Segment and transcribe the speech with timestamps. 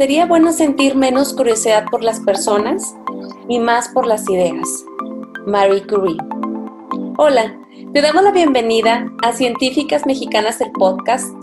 [0.00, 2.94] Sería bueno sentir menos curiosidad por las personas
[3.50, 4.66] y más por las ideas.
[5.46, 6.16] Marie Curie.
[7.18, 7.54] Hola,
[7.92, 11.34] te damos la bienvenida a Científicas Mexicanas del Podcast,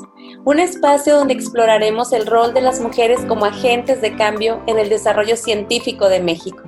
[0.44, 4.90] un espacio donde exploraremos el rol de las mujeres como agentes de cambio en el
[4.90, 6.64] desarrollo científico de México.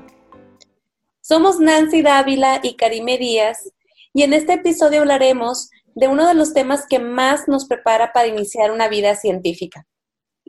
[1.22, 3.68] Somos Nancy Dávila y Karime Díaz
[4.14, 8.28] y en este episodio hablaremos de uno de los temas que más nos prepara para
[8.28, 9.88] iniciar una vida científica,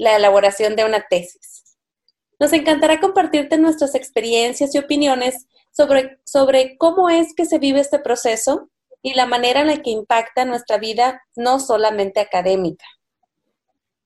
[0.00, 1.76] la elaboración de una tesis.
[2.38, 7.98] Nos encantará compartirte nuestras experiencias y opiniones sobre, sobre cómo es que se vive este
[7.98, 8.70] proceso
[9.02, 12.86] y la manera en la que impacta nuestra vida, no solamente académica.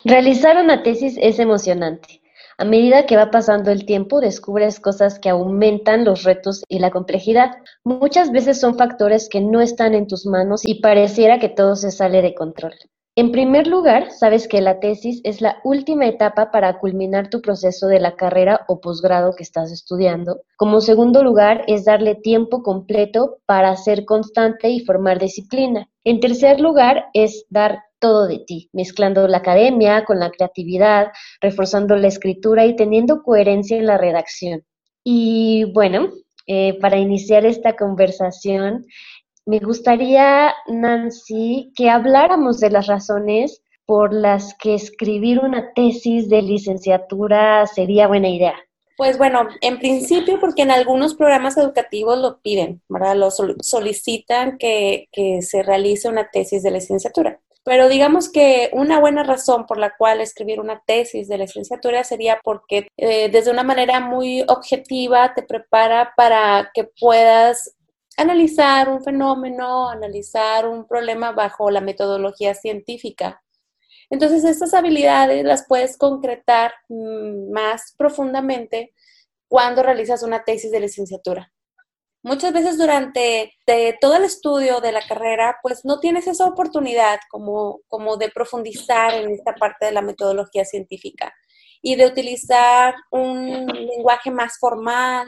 [0.05, 2.23] Realizar una tesis es emocionante.
[2.59, 6.91] A medida que va pasando el tiempo, descubres cosas que aumentan los retos y la
[6.91, 7.53] complejidad.
[7.85, 11.93] Muchas veces son factores que no están en tus manos y pareciera que todo se
[11.93, 12.75] sale de control.
[13.17, 17.87] En primer lugar, sabes que la tesis es la última etapa para culminar tu proceso
[17.87, 20.41] de la carrera o posgrado que estás estudiando.
[20.57, 25.89] Como segundo lugar, es darle tiempo completo para ser constante y formar disciplina.
[26.03, 31.95] En tercer lugar, es dar todo de ti, mezclando la academia con la creatividad, reforzando
[31.95, 34.65] la escritura y teniendo coherencia en la redacción.
[35.05, 36.11] Y bueno,
[36.47, 38.85] eh, para iniciar esta conversación,
[39.47, 46.43] me gustaría, Nancy, que habláramos de las razones por las que escribir una tesis de
[46.43, 48.55] licenciatura sería buena idea.
[48.97, 53.17] Pues bueno, en principio porque en algunos programas educativos lo piden, ¿verdad?
[53.17, 55.09] Lo solicitan que,
[55.41, 57.41] se realice una tesis de licenciatura.
[57.65, 62.39] Pero digamos que una buena razón por la cual escribir una tesis de licenciatura sería
[62.45, 67.75] porque eh, desde una manera muy objetiva te prepara para que puedas
[68.17, 73.43] analizar un fenómeno, analizar un problema bajo la metodología científica.
[74.11, 78.93] Entonces, estas habilidades las puedes concretar mm, más profundamente
[79.49, 81.53] cuando realizas una tesis de licenciatura.
[82.23, 83.53] Muchas veces durante
[84.01, 89.13] todo el estudio de la carrera, pues no tienes esa oportunidad como, como de profundizar
[89.13, 91.35] en esta parte de la metodología científica
[91.83, 95.27] y de utilizar un lenguaje más formal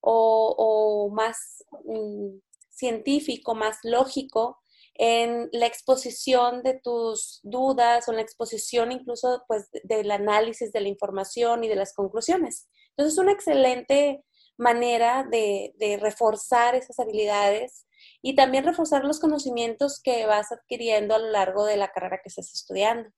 [0.00, 2.38] o, más mm,
[2.70, 4.58] científico, más lógico
[4.94, 10.80] en la exposición de tus dudas o en la exposición incluso pues del análisis de
[10.80, 12.68] la información y de las conclusiones.
[12.90, 14.24] Entonces es una excelente
[14.58, 17.86] manera de, reforzar esas habilidades
[18.22, 22.28] y también reforzar los conocimientos que vas adquiriendo a lo largo de la carrera que
[22.28, 23.08] estás estudiando.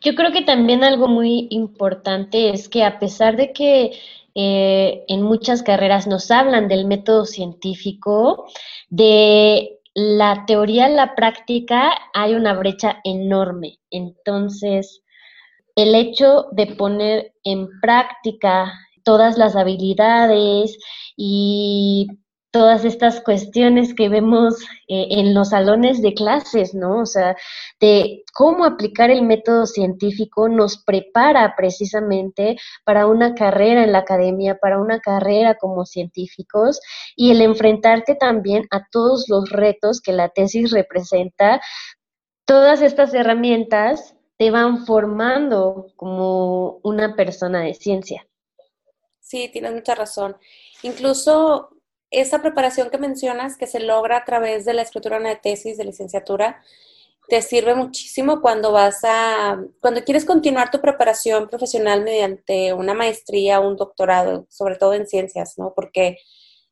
[0.00, 3.98] Yo creo que también algo muy importante es que a pesar de que
[4.34, 8.46] eh, en muchas carreras nos hablan del método científico,
[8.88, 13.80] de la teoría a la práctica hay una brecha enorme.
[13.90, 15.02] Entonces,
[15.74, 18.72] el hecho de poner en práctica
[19.02, 20.78] todas las habilidades
[21.16, 22.08] y
[22.50, 24.54] todas estas cuestiones que vemos
[24.88, 27.00] eh, en los salones de clases, ¿no?
[27.00, 27.36] O sea,
[27.78, 34.56] de cómo aplicar el método científico nos prepara precisamente para una carrera en la academia,
[34.58, 36.80] para una carrera como científicos
[37.16, 41.60] y el enfrentarte también a todos los retos que la tesis representa.
[42.46, 48.26] Todas estas herramientas te van formando como una persona de ciencia.
[49.20, 50.38] Sí, tienes mucha razón.
[50.82, 51.77] Incluso
[52.10, 55.76] esa preparación que mencionas, que se logra a través de la escritura de una tesis
[55.76, 56.62] de licenciatura,
[57.28, 63.60] te sirve muchísimo cuando vas a, cuando quieres continuar tu preparación profesional mediante una maestría
[63.60, 65.74] o un doctorado, sobre todo en ciencias, ¿no?
[65.74, 66.16] Porque,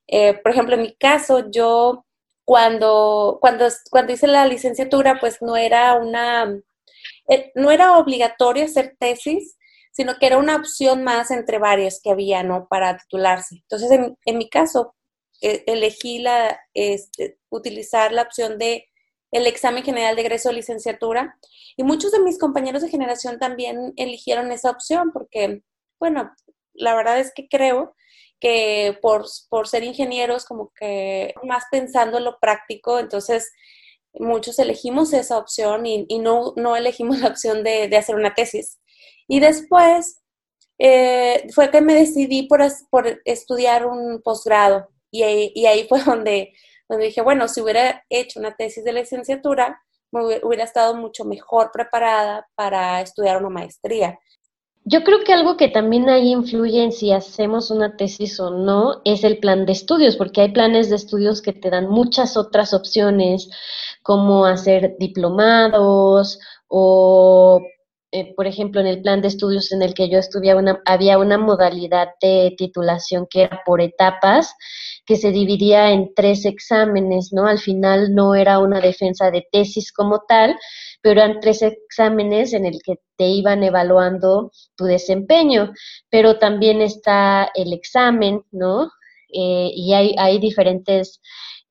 [0.06, 2.06] eh, por ejemplo, en mi caso, yo
[2.44, 6.58] cuando, cuando, cuando hice la licenciatura, pues no era una,
[7.28, 9.56] eh, no era obligatorio hacer tesis,
[9.92, 12.68] sino que era una opción más entre varias que había, ¿no?
[12.68, 13.56] Para titularse.
[13.62, 13.90] Entonces,
[14.26, 14.94] en, mi caso,
[15.40, 18.88] elegí la, este, utilizar la opción de
[19.32, 21.36] el examen general de egreso de licenciatura
[21.76, 25.62] y muchos de mis compañeros de generación también eligieron esa opción porque,
[25.98, 26.32] bueno,
[26.74, 27.94] la verdad es que creo
[28.40, 33.50] que por, por ser ingenieros, como que más pensando en lo práctico, entonces
[34.14, 38.78] muchos elegimos esa opción y, no, no elegimos la opción de, de hacer una tesis.
[39.28, 40.22] Y después
[40.78, 42.60] eh, fue que me decidí por,
[42.90, 46.52] por estudiar un posgrado y ahí, y ahí fue donde,
[46.88, 49.80] donde dije, bueno, si hubiera hecho una tesis de licenciatura,
[50.12, 54.18] me hubiera estado mucho mejor preparada para estudiar una maestría.
[54.88, 59.02] Yo creo que algo que también ahí influye en si hacemos una tesis o no
[59.04, 62.72] es el plan de estudios, porque hay planes de estudios que te dan muchas otras
[62.72, 63.50] opciones,
[64.02, 66.38] como hacer diplomados
[66.68, 67.62] o
[68.12, 71.36] eh, por ejemplo, en el plan de estudios en el que yo estudiaba, había una
[71.36, 74.54] modalidad de titulación que era por etapas,
[75.06, 77.46] que se dividía en tres exámenes, ¿no?
[77.46, 80.56] Al final no era una defensa de tesis como tal,
[81.00, 85.72] pero eran tres exámenes en el que te iban evaluando tu desempeño,
[86.10, 88.90] pero también está el examen, ¿no?
[89.32, 91.20] Eh, y hay, hay diferentes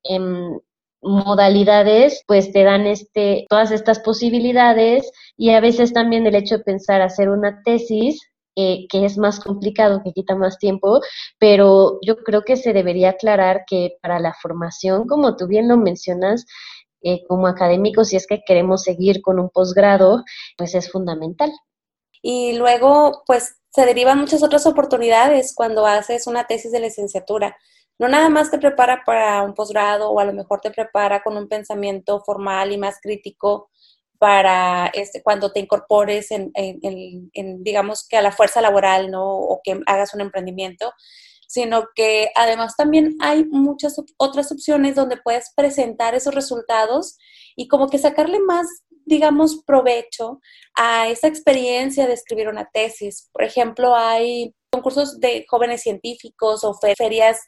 [0.02, 0.58] em,
[1.02, 6.64] modalidades, pues te dan este, todas estas posibilidades y a veces también el hecho de
[6.64, 8.20] pensar hacer una tesis
[8.56, 11.00] eh, que es más complicado, que quita más tiempo,
[11.38, 15.76] pero yo creo que se debería aclarar que para la formación, como tú bien lo
[15.76, 16.46] mencionas,
[17.02, 20.24] eh, como académicos, si es que queremos seguir con un posgrado,
[20.56, 21.52] pues es fundamental.
[22.22, 27.56] Y luego, pues se derivan muchas otras oportunidades cuando haces una tesis de licenciatura.
[27.98, 31.36] No nada más te prepara para un posgrado o a lo mejor te prepara con
[31.36, 33.68] un pensamiento formal y más crítico
[34.18, 36.52] para este, cuando te incorpores en,
[37.62, 39.24] digamos que a la fuerza laboral, ¿no?
[39.24, 40.92] O que hagas un emprendimiento,
[41.46, 47.16] sino que además también hay muchas otras opciones donde puedes presentar esos resultados
[47.54, 48.66] y como que sacarle más,
[49.04, 50.40] digamos, provecho
[50.74, 53.30] a esa experiencia de escribir una tesis.
[53.32, 57.38] Por ejemplo, hay concursos de jóvenes científicos o ferias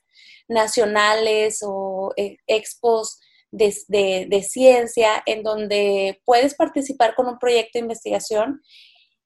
[0.48, 3.18] nacionales o eh, expos
[3.50, 8.62] de, ciencia en donde puedes participar con un proyecto de investigación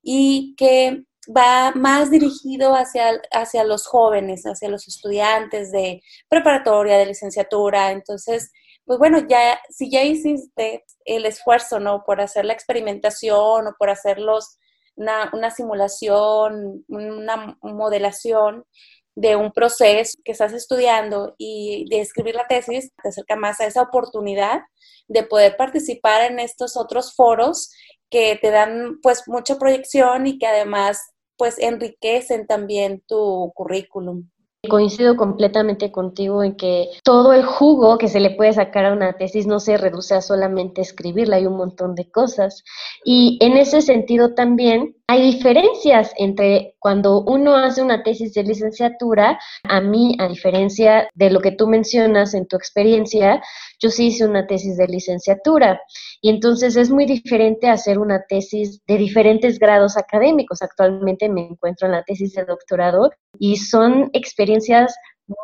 [0.02, 1.04] y que
[1.36, 7.92] va más dirigido hacia, hacia los jóvenes, hacia los estudiantes de preparatoria, de licenciatura.
[7.92, 8.50] Entonces,
[8.84, 12.02] pues bueno, ya, si ya hiciste el esfuerzo, ¿no?
[12.04, 14.58] Por hacer la experimentación o por hacerlos
[14.96, 18.64] una, una simulación, una modelación,
[19.14, 23.66] de un proceso que estás estudiando y de escribir la tesis, te acerca más a
[23.66, 24.60] esa oportunidad
[25.08, 27.70] de poder participar en estos otros foros
[28.10, 31.00] que te dan pues mucha proyección y que además
[31.36, 34.28] pues enriquecen también tu currículum.
[34.68, 39.14] Coincido completamente contigo en que todo el jugo que se le puede sacar a una
[39.14, 42.62] tesis no se reduce a solamente escribirla, hay un montón de cosas.
[43.04, 49.38] Y en ese sentido también hay diferencias entre cuando uno hace una tesis de licenciatura,
[49.62, 53.40] a mí, a diferencia de lo que tú mencionas en tu experiencia,
[53.80, 55.80] yo sí hice una tesis de licenciatura
[56.20, 60.60] y entonces es muy diferente hacer una tesis de diferentes grados académicos.
[60.60, 64.94] Actualmente me encuentro en la tesis de doctorado y son experiencias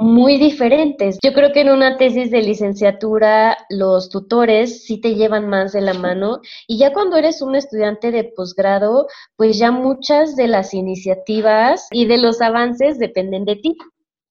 [0.00, 1.18] muy diferentes.
[1.22, 5.80] Yo creo que en una tesis de licenciatura los tutores sí te llevan más de
[5.80, 10.74] la mano y ya cuando eres un estudiante de posgrado, pues ya muchas de las
[10.74, 13.76] iniciativas y de los avances dependen de ti.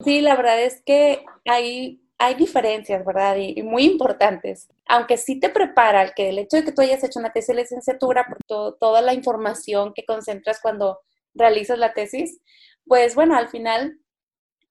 [0.03, 3.35] Sí, la verdad es que hay hay diferencias, ¿verdad?
[3.37, 4.67] Y, muy importantes.
[4.87, 7.55] Aunque sí te prepara el que el hecho de que tú hayas hecho una tesis
[7.55, 10.99] de licenciatura, por toda la información que concentras cuando
[11.35, 12.39] realizas la tesis,
[12.85, 13.99] pues bueno, al final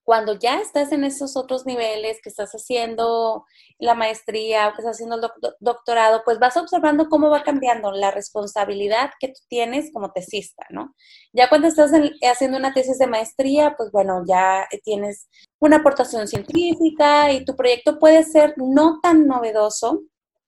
[0.07, 3.43] cuando ya estás en esos otros niveles, que estás haciendo
[3.77, 8.09] la maestría o que estás haciendo el doctorado, pues vas observando cómo va cambiando la
[8.11, 10.95] responsabilidad que tú tienes como tesista, ¿no?
[11.33, 15.27] Ya cuando estás haciendo una tesis de maestría, pues bueno, ya tienes
[15.59, 20.03] una aportación científica y tu proyecto puede ser no tan novedoso,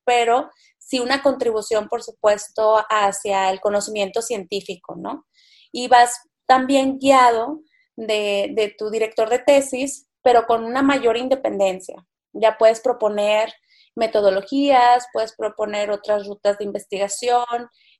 [0.06, 5.26] pero sí una contribución, por supuesto, hacia el conocimiento científico, ¿no?
[5.74, 6.18] Y vas
[6.48, 7.60] también guiado
[8.08, 12.06] de, tu director de tesis, pero con una mayor independencia.
[12.34, 13.54] Ya puedes proponer
[13.96, 17.46] metodologías, puedes proponer otras rutas de investigación,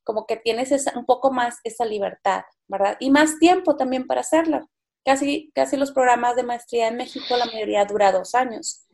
[0.04, 2.98] como que tienes un poco más esa libertad, ¿verdad?
[3.00, 4.70] Y más tiempo también para hacerlo.
[5.04, 8.86] Casi, casi los programas de maestría en México, la mayoría dura dos años.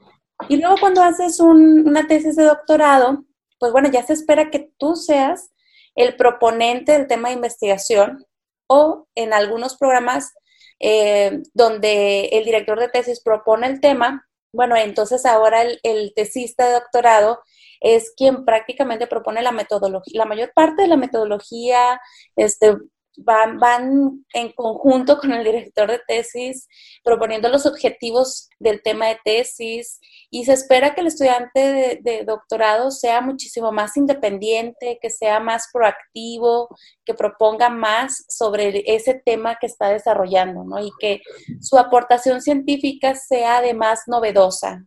[0.50, 3.26] Y luego cuando haces una tesis de doctorado,
[3.60, 5.52] pues bueno, ya se espera que tú seas
[5.96, 8.26] el proponente del tema de investigación
[8.68, 10.34] o en algunos programas
[10.79, 16.74] eh, donde el director de tesis propone el tema, bueno, entonces ahora el, tesista de
[16.74, 17.41] doctorado
[17.82, 22.00] es quien prácticamente propone la metodología, la mayor parte de la metodología,
[22.38, 22.77] este,
[23.17, 26.67] van, van en conjunto con el director de tesis
[27.03, 32.91] proponiendo los objetivos del tema de tesis y se espera que el estudiante de, doctorado
[32.91, 36.69] sea muchísimo más independiente, que sea más proactivo,
[37.05, 40.79] que proponga más sobre ese tema que está desarrollando, ¿no?
[40.79, 41.22] Y que
[41.62, 44.86] su aportación científica sea además novedosa,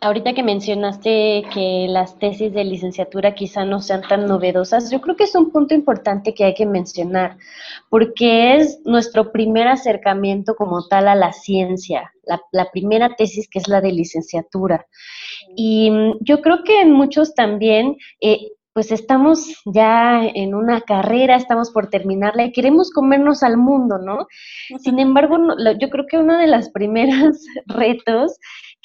[0.00, 5.16] Ahorita que mencionaste que las tesis de licenciatura quizá no sean tan novedosas, yo creo
[5.16, 7.36] que es un punto importante que hay que mencionar,
[7.90, 12.12] porque es nuestro primer acercamiento como tal a la ciencia,
[12.52, 14.86] la, primera tesis que es la de licenciatura.
[15.56, 15.90] Y
[16.20, 22.44] yo creo que muchos también, eh, pues estamos ya en una carrera, estamos por terminarla
[22.44, 24.28] y queremos comernos al mundo, ¿no?
[24.78, 25.38] Sin embargo,
[25.80, 28.38] yo creo que uno de los primeros retos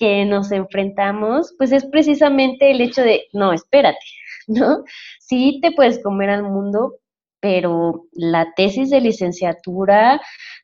[0.03, 4.05] que nos enfrentamos, pues es precisamente el hecho de, no, espérate,
[4.47, 4.83] ¿no?
[5.21, 6.97] Sí te puedes comer al mundo,
[7.39, 10.19] pero la tesis de licenciatura,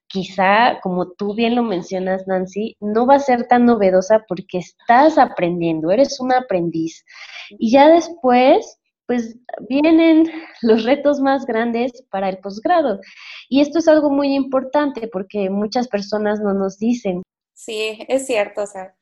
[0.08, 5.17] quizá, como tú bien lo mencionas, Nancy, no va a ser tan novedosa porque estás
[5.17, 7.05] aprendiendo, eres un aprendiz.
[7.51, 8.77] Y ya después,
[9.08, 9.38] pues
[9.69, 10.29] vienen
[10.62, 13.00] los retos más grandes para el posgrado.
[13.48, 17.22] Y esto es algo muy importante porque muchas personas no nos dicen.
[17.53, 18.96] Sí, es cierto, o sea,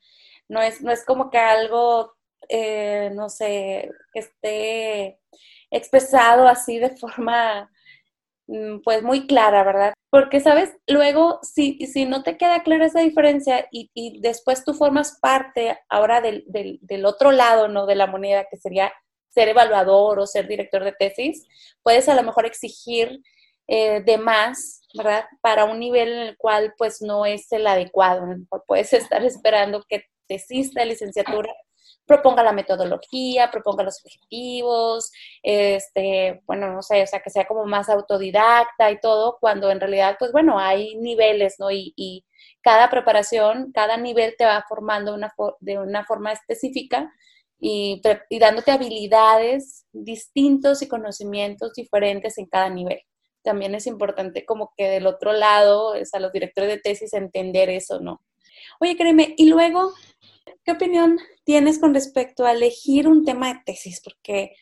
[0.48, 2.14] no es, no es como que algo,
[2.48, 5.20] eh, no sé, esté
[5.70, 7.70] expresado así de forma
[8.46, 9.94] mm, pues muy clara, ¿verdad?
[10.10, 10.74] Porque, ¿sabes?
[10.86, 16.20] Luego, si, si no te queda clara esa diferencia y, después tú formas parte ahora
[16.20, 17.86] del, del, del, otro lado, ¿no?
[17.86, 18.92] De la moneda, que sería
[19.28, 21.46] ser evaluador o ser director de tesis,
[21.82, 23.20] puedes a lo mejor exigir
[23.68, 25.26] eh, de más, ¿verdad?
[25.42, 28.24] Para un nivel en el cual pues no es el adecuado.
[28.66, 31.52] Puedes estar esperando que tesista licenciatura
[32.08, 37.66] proponga la metodología, proponga los objetivos, este, bueno, no sé, o sea, que sea como
[37.66, 41.70] más autodidacta y todo, cuando en realidad, pues bueno, hay niveles, ¿no?
[41.70, 42.24] Y,
[42.60, 47.10] cada preparación, cada nivel te va formando una, de una forma específica
[47.58, 48.02] y,
[48.38, 53.00] dándote habilidades distintos y conocimientos diferentes en cada nivel.
[53.42, 57.70] También es importante como que del otro lado, es a los directores de tesis entender
[57.70, 58.22] eso, ¿no?
[58.80, 59.92] Oye, créeme, y luego,
[60.64, 64.00] ¿qué opinión tienes con respecto a elegir un tema de tesis?
[64.02, 64.54] Porque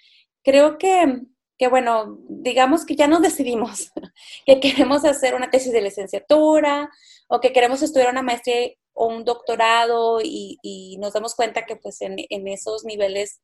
[0.42, 1.22] creo que,
[1.58, 3.92] que bueno, digamos que ya nos decidimos
[4.46, 6.90] que queremos hacer una tesis de licenciatura
[7.28, 12.00] o que queremos estudiar una maestría o un doctorado y, nos damos cuenta que pues
[12.00, 12.16] en,
[12.48, 13.40] esos niveles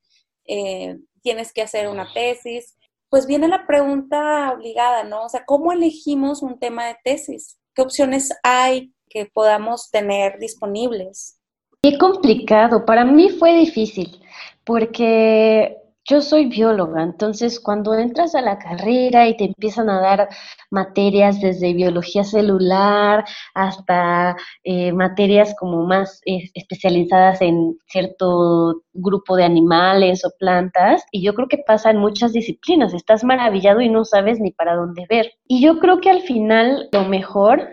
[0.47, 2.79] eh, tienes que hacer una tesis,
[3.11, 5.27] pues viene la pregunta obligada, ¿no?
[5.27, 7.59] O sea, ¿cómo elegimos un tema de tesis?
[7.75, 11.42] ¿Qué opciones hay que podamos tener disponibles?
[11.85, 12.85] Qué complicado.
[12.85, 14.21] Para mí fue difícil
[14.65, 20.29] porque yo soy bióloga, entonces cuando entras a la carrera y te empiezan a dar
[20.71, 23.25] materias desde biología celular
[23.55, 31.25] hasta eh, materias como más eh, especializadas en cierto grupo de animales o plantas, y
[31.25, 35.05] yo creo que pasa en muchas disciplinas, estás maravillado y no sabes ni para dónde
[35.11, 35.33] ver.
[35.49, 37.69] Y yo creo que al final lo mejor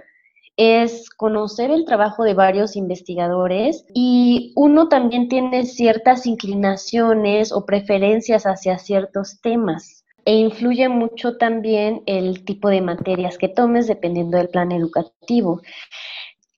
[0.60, 8.44] es conocer el trabajo de varios investigadores y uno también tiene ciertas inclinaciones o preferencias
[8.44, 10.04] hacia ciertos temas.
[10.26, 15.62] E influye mucho también el tipo de materias que tomes dependiendo del plan educativo.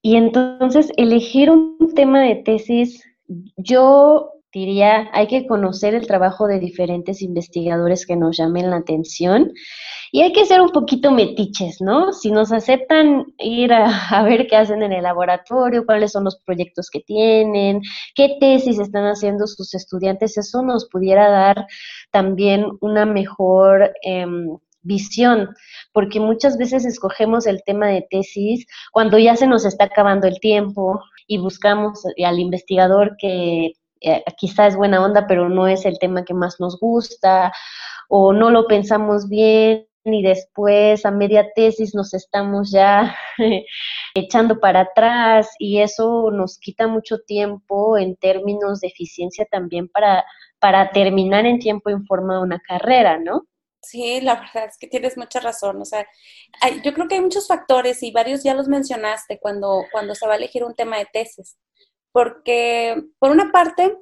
[0.01, 3.03] Y entonces elegir un tema de tesis,
[3.55, 9.53] yo diría, hay que conocer el trabajo de diferentes investigadores que nos llamen la atención
[10.11, 12.11] y hay que ser un poquito metiches, ¿no?
[12.11, 16.89] Si nos aceptan ir a, ver qué hacen en el laboratorio, cuáles son los proyectos
[16.91, 17.81] que tienen,
[18.15, 21.65] qué tesis están haciendo sus estudiantes, eso nos pudiera dar
[22.11, 25.49] también una mejor em, visión,
[25.93, 30.39] porque muchas veces escogemos el tema de tesis cuando ya se nos está acabando el
[30.39, 35.99] tiempo y buscamos al investigador que eh, quizá es buena onda, pero no es el
[35.99, 37.51] tema que más nos gusta,
[38.09, 43.15] o no lo pensamos bien y después a media tesis nos estamos ya
[44.15, 50.25] echando para atrás y eso nos quita mucho tiempo en términos de eficiencia también para,
[50.59, 53.47] para terminar en tiempo en forma una carrera, ¿no?
[53.83, 55.81] Sí, la verdad es que tienes mucha razón.
[55.81, 56.07] O sea,
[56.83, 60.33] yo creo que hay muchos factores y varios ya los mencionaste cuando, cuando se va
[60.33, 61.57] a elegir un tema de tesis.
[62.11, 63.97] Porque, por una parte,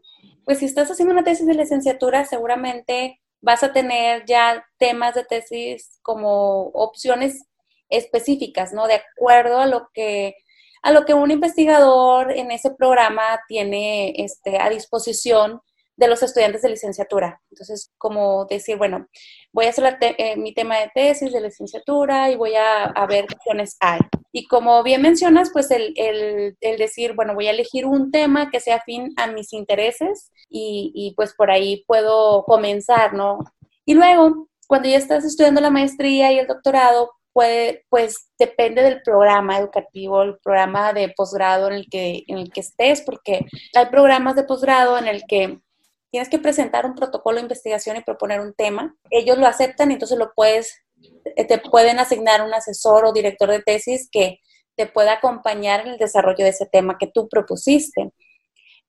[0.45, 5.23] pues si estás haciendo una tesis de licenciatura, seguramente vas a tener ya temas de
[5.23, 7.45] tesis como opciones
[7.89, 8.87] específicas, ¿no?
[8.87, 10.35] De acuerdo a lo que
[10.81, 15.59] a lo que un investigador en ese programa tiene este, a disposición
[15.99, 17.41] de los estudiantes de licenciatura.
[17.51, 19.07] Entonces, como decir, bueno,
[19.51, 23.25] voy a hacer eh, mi tema de tesis de licenciatura y voy a, a, ver
[23.27, 23.99] qué opciones hay.
[24.31, 28.49] Y como bien mencionas, pues el, el, el, decir, bueno, voy a elegir un tema
[28.49, 33.39] que sea afín a mis intereses y, y pues por ahí puedo comenzar, ¿no?
[33.85, 39.01] Y luego, cuando ya estás estudiando la maestría y el doctorado, puede, pues depende del
[39.01, 43.85] programa educativo, el programa de posgrado en el que, en el que estés, porque hay
[43.87, 45.59] programas de posgrado en el que
[46.11, 48.95] tienes que presentar un protocolo de investigación y proponer un tema.
[49.09, 50.83] Ellos lo aceptan y entonces lo puedes,
[51.35, 54.39] eh, te pueden asignar un asesor o director de tesis que
[54.75, 58.11] te pueda acompañar en el desarrollo de ese tema que tú propusiste.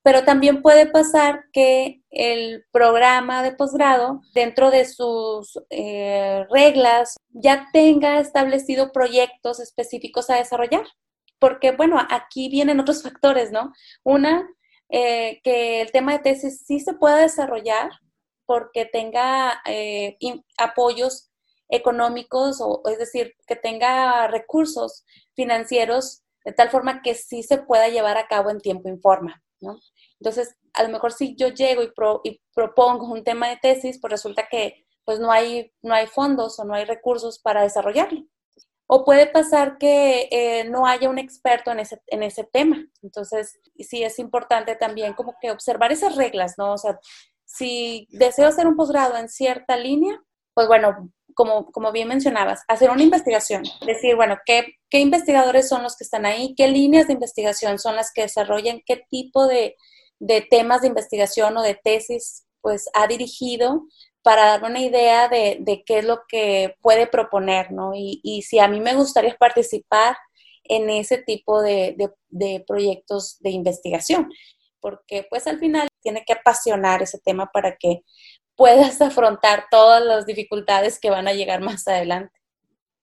[0.03, 7.67] pero también puede pasar que el programa de posgrado, dentro de sus eh, reglas, ya
[7.71, 10.85] tenga establecido proyectos específicos a desarrollar.
[11.39, 13.73] Porque, bueno, aquí vienen otros factores, ¿no?
[14.03, 14.47] Una,
[14.91, 17.91] eh, que el tema de tesis sí se pueda desarrollar
[18.45, 20.17] porque tenga eh,
[20.57, 21.31] apoyos
[21.69, 25.05] económicos, o es decir, que tenga recursos
[25.35, 29.79] financieros de tal forma que sí se pueda llevar a cabo en tiempo informa, ¿no?
[30.19, 31.81] Entonces, a lo mejor si yo llego
[32.23, 36.59] y, propongo un tema de tesis, pues resulta que pues no hay, no hay fondos
[36.59, 38.23] o no hay recursos para desarrollarlo.
[38.93, 42.85] O puede pasar que eh, no haya un experto en ese, en ese tema.
[43.01, 46.73] Entonces, sí es importante también como que observar esas reglas, ¿no?
[46.73, 46.99] O sea,
[47.45, 50.21] si deseo hacer un posgrado en cierta línea,
[50.53, 55.83] pues bueno, como, como bien mencionabas, hacer una investigación, decir, bueno, ¿qué, ¿qué investigadores son
[55.83, 56.53] los que están ahí?
[56.57, 58.81] ¿Qué líneas de investigación son las que desarrollan?
[58.85, 59.77] ¿Qué tipo de,
[60.19, 63.85] de temas de investigación o de tesis pues ha dirigido
[64.23, 67.93] para dar una idea de, de, qué es lo que puede proponer, ¿no?
[67.95, 70.15] Y, y, si a mí me gustaría participar
[70.63, 74.31] en ese tipo de, de, de, proyectos de investigación,
[74.79, 78.03] porque pues al final tiene que apasionar ese tema para que
[78.55, 82.40] puedas afrontar todas las dificultades que van a llegar más adelante.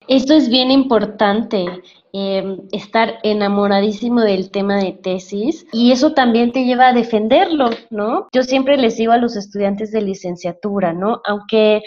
[0.08, 1.66] Esto es bien importante,
[2.14, 8.26] em, estar enamoradísimo del tema de tesis y eso también te lleva a defenderlo, ¿no?
[8.32, 11.20] Yo siempre les digo a los estudiantes de licenciatura, ¿no?
[11.26, 11.82] Aunque,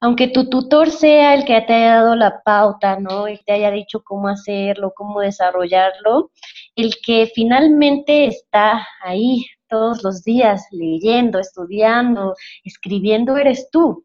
[0.00, 3.26] aunque tu tutor sea el que te haya dado la pauta, ¿no?
[3.28, 6.30] Y te haya dicho cómo hacerlo, cómo desarrollarlo,
[6.76, 14.04] el que finalmente está ahí todos los días leyendo, estudiando, escribiendo, eres tú.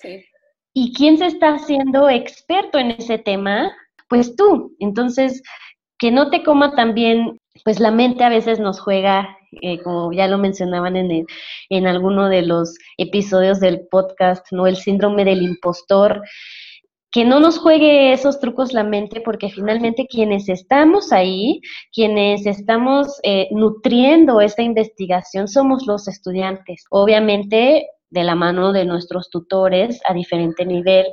[0.00, 0.24] Sí.
[0.74, 3.72] ¿Y quién se está haciendo experto en ese tema?
[4.08, 4.74] Pues tú.
[4.80, 5.40] Entonces,
[5.98, 10.26] que no te coma también, pues la mente a veces nos juega, eh, como ya
[10.26, 11.26] lo mencionaban en,
[11.70, 14.66] en alguno de los episodios del podcast, ¿no?
[14.66, 16.22] El síndrome del impostor.
[17.12, 21.60] Que no nos juegue esos trucos la mente, porque finalmente quienes estamos ahí,
[21.92, 26.84] quienes estamos eh, nutriendo esta investigación, somos los estudiantes.
[26.90, 31.06] Obviamente, de la mano de nuestros tutores a diferente nivel.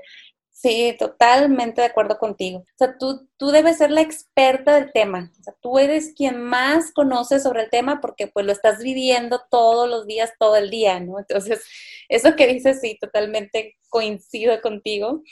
[0.52, 2.60] Sí, totalmente de acuerdo contigo.
[2.60, 5.32] O sea, tú, tú debes ser la experta del tema.
[5.40, 9.42] O sea, tú eres quien más conoce sobre el tema porque pues lo estás viviendo
[9.50, 11.18] todos los días, todo el día, ¿no?
[11.18, 11.66] Entonces,
[12.10, 15.24] eso que dices, sí, totalmente coincido contigo.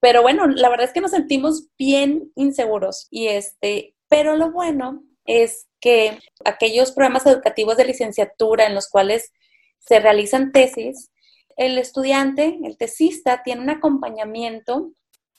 [0.00, 5.02] Pero bueno, la verdad es que nos sentimos bien inseguros y este, pero lo bueno
[5.24, 9.32] es que aquellos programas educativos de licenciatura en los cuales
[9.82, 11.10] se realizan tesis,
[11.56, 14.92] el estudiante, el tesista, tiene un acompañamiento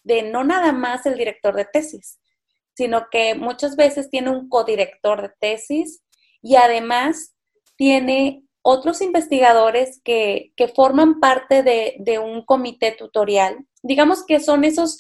[0.04, 2.20] de no nada más el director de tesis,
[2.76, 6.04] sino que muchas veces tiene un codirector de tesis
[6.42, 7.36] y además
[7.76, 13.66] tiene otros investigadores que, forman parte de, un comité tutorial.
[13.82, 14.98] Digamos que son esos,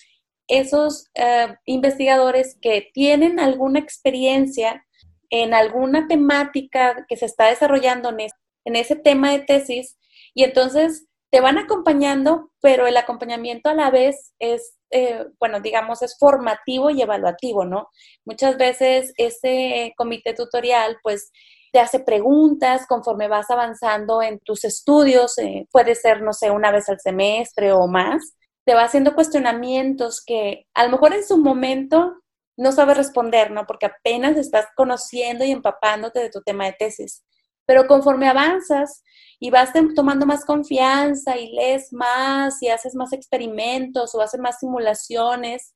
[0.47, 4.85] esos eh, investigadores que tienen alguna experiencia
[5.29, 8.29] en alguna temática que se está desarrollando en,
[8.65, 9.97] en ese tema de tesis
[10.33, 16.03] y entonces te van acompañando, pero el acompañamiento a la vez es, eh, bueno, digamos,
[16.03, 17.89] es formativo y evaluativo, ¿no?
[18.23, 21.31] Muchas veces ese comité tutorial, pues,
[21.71, 26.71] te hace preguntas conforme vas avanzando en tus estudios, eh, puede ser, no sé, una
[26.71, 31.37] vez al semestre o más, te va haciendo cuestionamientos que a lo mejor en su
[31.39, 32.13] momento
[32.57, 33.65] no sabes responder, ¿no?
[33.65, 37.23] Porque apenas estás conociendo y empapándote de tu tema de tesis.
[37.65, 39.03] Pero conforme avanzas
[39.39, 44.59] y vas tomando más confianza y lees más y haces más experimentos o haces más
[44.59, 45.73] simulaciones,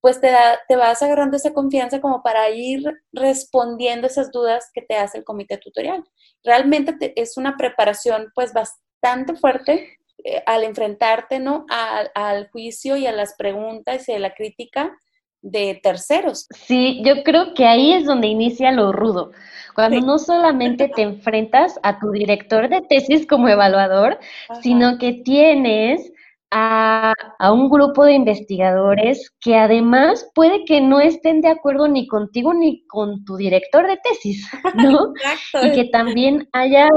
[0.00, 0.32] pues te,
[0.68, 5.24] te vas agarrando esa confianza como para ir respondiendo esas dudas que te hace el
[5.24, 6.04] comité tutorial.
[6.42, 11.66] Realmente es una preparación pues bastante fuerte eh, al enfrentarte ¿no?
[11.68, 14.96] al juicio y a las preguntas y a la crítica
[15.42, 16.46] de terceros.
[16.50, 19.32] Sí, yo creo que ahí es donde inicia lo rudo,
[19.74, 24.18] cuando no solamente te enfrentas a tu director de tesis como evaluador,
[24.62, 26.12] sino que tienes
[26.50, 27.14] a,
[27.52, 32.84] un grupo de investigadores que además puede que no estén de acuerdo ni contigo ni
[32.86, 35.12] con tu director de tesis, ¿no?
[35.14, 35.66] Exacto.
[35.66, 36.88] Y que también haya,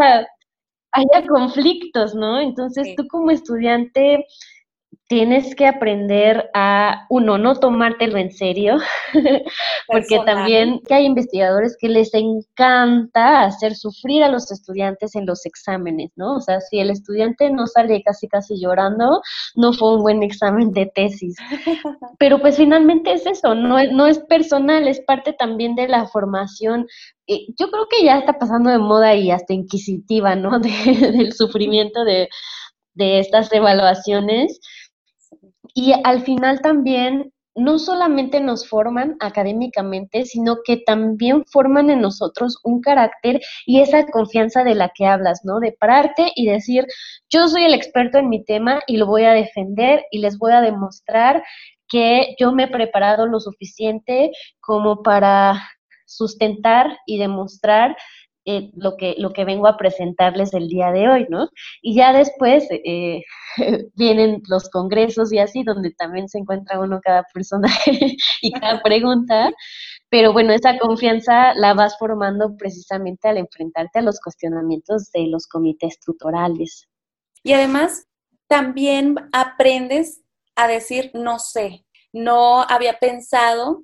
[0.92, 2.40] haya conflictos, ¿no?
[2.40, 4.26] Entonces tú como estudiante
[5.08, 8.78] tienes que aprender a, uno, no tomártelo en serio,
[9.88, 16.12] porque también hay investigadores que les encanta hacer sufrir a los estudiantes en los exámenes,
[16.16, 16.36] ¿no?
[16.36, 19.22] O sea, si el estudiante no sale casi casi llorando,
[19.56, 21.36] no fue un buen examen de tesis.
[22.20, 26.88] Pero pues finalmente es eso, no, no es personal, es parte también de la formación
[27.28, 30.60] eh, yo creo que ya está pasando de moda y hasta inquisitiva, ¿no?
[30.60, 32.28] del sufrimiento de,
[32.94, 34.60] de estas evaluaciones.
[35.74, 42.60] Y al final también no solamente nos forman académicamente, sino que también forman en nosotros
[42.64, 45.60] un carácter y esa confianza de la que hablas, ¿no?
[45.60, 46.86] De pararte y decir,
[47.30, 50.54] yo soy el experto en mi tema y lo voy a defender y les voy
[50.54, 51.44] a demostrar
[51.88, 55.62] que yo me he preparado lo suficiente como para
[56.06, 57.96] sustentar y demostrar
[58.46, 61.50] eh, lo, que, lo que vengo a presentarles el día de hoy, ¿no?
[61.82, 63.22] Y ya después eh,
[63.96, 67.92] vienen los congresos y así, donde también se encuentra uno cada personaje
[68.42, 69.52] y cada pregunta,
[70.10, 75.48] pero bueno, esa confianza la vas formando precisamente al enfrentarte a los cuestionamientos de los
[75.48, 76.88] comités tutorales.
[77.44, 78.08] Y además,
[78.48, 80.22] también aprendes
[80.56, 83.84] a decir no sé, no había pensado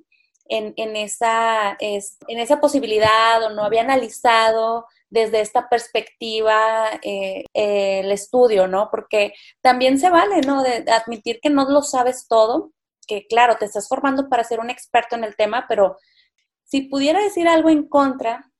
[0.50, 8.66] en, esa, en esa posibilidad o no había analizado desde esta perspectiva eh, el estudio,
[8.66, 8.88] ¿no?
[8.90, 10.62] Porque también se vale, ¿no?
[10.62, 12.72] De, admitir que no lo sabes todo,
[13.06, 15.96] que claro, te estás formando para ser un experto en el tema, pero
[16.64, 18.50] si pudiera decir algo en contra,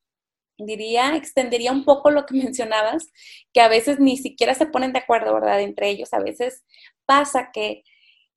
[0.58, 3.08] diría, extendería un poco lo que mencionabas,
[3.52, 5.60] que a veces ni siquiera se ponen de acuerdo, ¿verdad?
[5.60, 6.64] Entre ellos, a veces
[7.06, 7.82] pasa que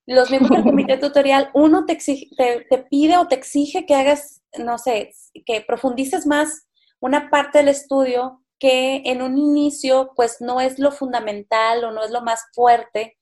[0.06, 4.78] los miembros del comité tutorial, uno te, te, pide o te exige que hagas, no
[4.78, 5.12] sé,
[5.46, 6.68] que profundices más
[7.00, 12.04] una parte del estudio que en un inicio pues no es lo fundamental o no
[12.04, 13.18] es lo más fuerte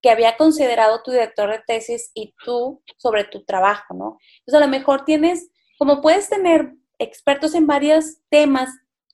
[0.00, 4.18] que había considerado tu director de tesis y tú sobre tu trabajo, ¿no?
[4.40, 8.70] Entonces a lo mejor tienes, como puedes tener expertos en varios temas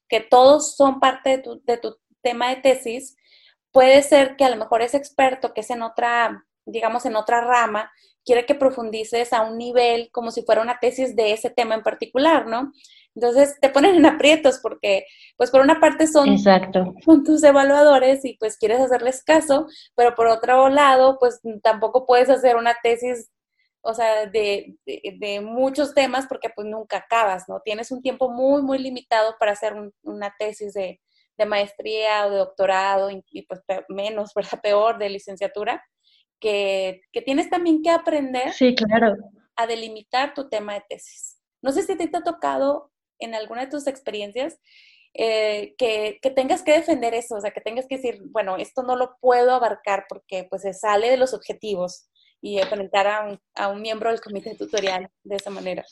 [0.09, 3.16] que todos son parte de tu, de tu tema de tesis,
[3.70, 7.40] puede ser que a lo mejor ese experto que es en otra digamos, en otra
[7.40, 7.90] rama,
[8.24, 11.83] quiere que profundices a un nivel como si fuera una tesis de ese tema en
[11.83, 12.72] particular, ¿no?
[13.14, 15.04] Entonces te ponen en aprietos porque,
[15.37, 16.94] pues por una parte son, Exacto.
[17.04, 22.30] son tus evaluadores y pues quieres hacerles caso, pero por otro lado, pues tampoco puedes
[22.30, 23.30] hacer una tesis,
[23.83, 27.61] o sea, de, de, muchos temas porque pues nunca acabas, ¿no?
[27.64, 31.00] Tienes un tiempo muy, muy limitado para hacer una tesis de,
[31.37, 34.61] de, maestría o de doctorado y, y pues menos, ¿verdad?
[34.62, 35.83] Peor, de licenciatura
[36.40, 39.14] que, tienes también que aprender sí, claro.
[39.57, 41.38] a delimitar tu tema de tesis.
[41.62, 44.59] No sé si te ha tocado en alguna de tus experiencias
[45.14, 48.96] eh, que, tengas que defender eso, o sea, que tengas que decir, bueno, esto no
[48.96, 52.09] lo puedo abarcar porque pues se sale de los objetivos
[52.40, 55.85] y enfrentar a un, a un miembro del comité tutorial de esa manera.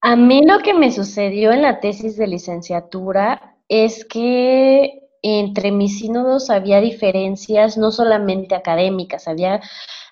[0.00, 5.98] A mí lo que me sucedió en la tesis de licenciatura es que entre mis
[5.98, 9.60] sínodos había diferencias no solamente académicas, había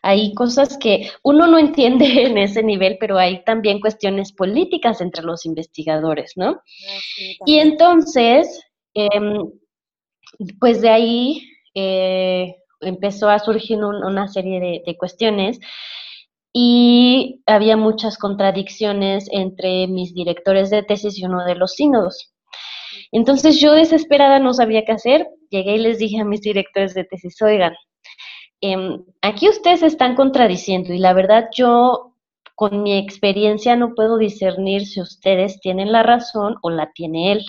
[0.03, 5.25] hay cosas que uno no entiende en ese nivel, pero hay también cuestiones políticas entre
[5.25, 6.51] los investigadores, ¿no?
[6.51, 8.63] Ah, y entonces,
[8.95, 9.51] em,
[10.61, 11.43] pues de ahí
[11.75, 15.59] eh, empezó a surgir una serie de, de cuestiones
[16.53, 22.33] y había muchas contradicciones entre mis directores de tesis y uno de los sínodos.
[23.13, 27.05] Entonces yo desesperada no sabía qué hacer, llegué y les dije a mis directores de
[27.05, 27.75] tesis, oigan,
[28.61, 32.15] em, aquí ustedes están contradiciendo y la verdad yo
[32.55, 37.45] con mi experiencia no puedo discernir si ustedes tienen la razón o la tiene él.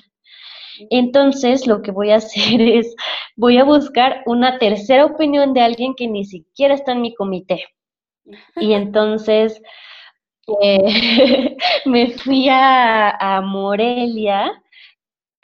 [0.89, 2.95] Entonces, lo que voy a hacer es,
[3.35, 7.65] voy a buscar una tercera opinión de alguien que ni siquiera está en mi comité.
[8.57, 9.61] Y entonces
[10.61, 14.51] eh, me fui a, a Morelia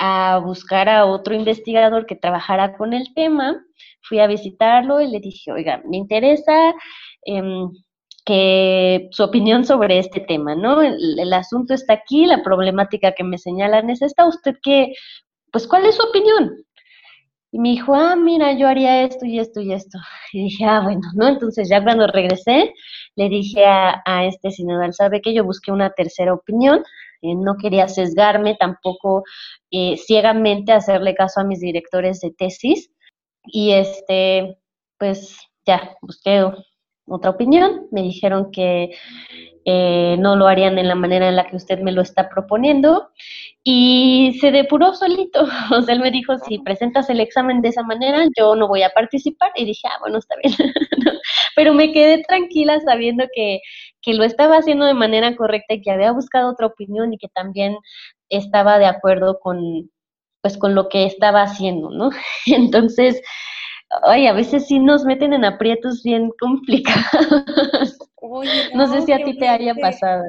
[0.06, 3.64] a buscar a otro investigador que trabajara con el tema.
[4.02, 6.74] Fui a visitarlo y le dije, oiga, me interesa
[7.24, 7.70] em,
[8.26, 10.82] que su opinión sobre este tema, ¿no?
[10.82, 14.28] El, asunto está aquí, la problemática que me señalan es esta.
[14.28, 14.94] ¿Usted qué?
[15.52, 16.52] Pues, ¿cuál es su opinión?
[17.52, 20.00] Y me dijo, ah, mira, yo haría esto y esto y esto.
[20.34, 21.28] Y dije, ah, bueno, ¿no?
[21.30, 22.74] Entonces ya cuando regresé,
[23.16, 26.84] le dije a, a este sinodal, ¿sabe que Yo busqué una tercera opinión
[27.24, 29.24] eh, no quería sesgarme, tampoco
[29.72, 32.92] eh, ciegamente hacerle caso a mis directores de tesis.
[33.46, 34.58] Y este,
[35.00, 36.46] pues ya busqué
[37.08, 37.88] otra opinión.
[37.92, 38.92] Me dijeron que,
[39.66, 43.12] eh, no lo harían en la manera en la que usted me lo está proponiendo.
[43.64, 45.46] Y se depuró solito.
[45.72, 48.84] O sea, él me dijo, si presentas el examen de esa manera, yo no voy
[48.84, 49.52] a participar.
[49.56, 50.54] Y dije, ah, bueno, está bien.
[51.56, 53.62] Pero me quedé tranquila sabiendo que,
[54.02, 57.30] que lo estaba haciendo de manera correcta y que había buscado otra opinión y que
[57.30, 57.78] también
[58.30, 59.90] estaba de acuerdo con,
[60.42, 62.10] pues, con lo que estaba haciendo, ¿no?
[62.48, 63.22] Entonces,
[64.04, 67.98] ay, a veces sí nos meten en aprietos bien complicados.
[68.74, 70.24] no, sé si a ti te haya pasado.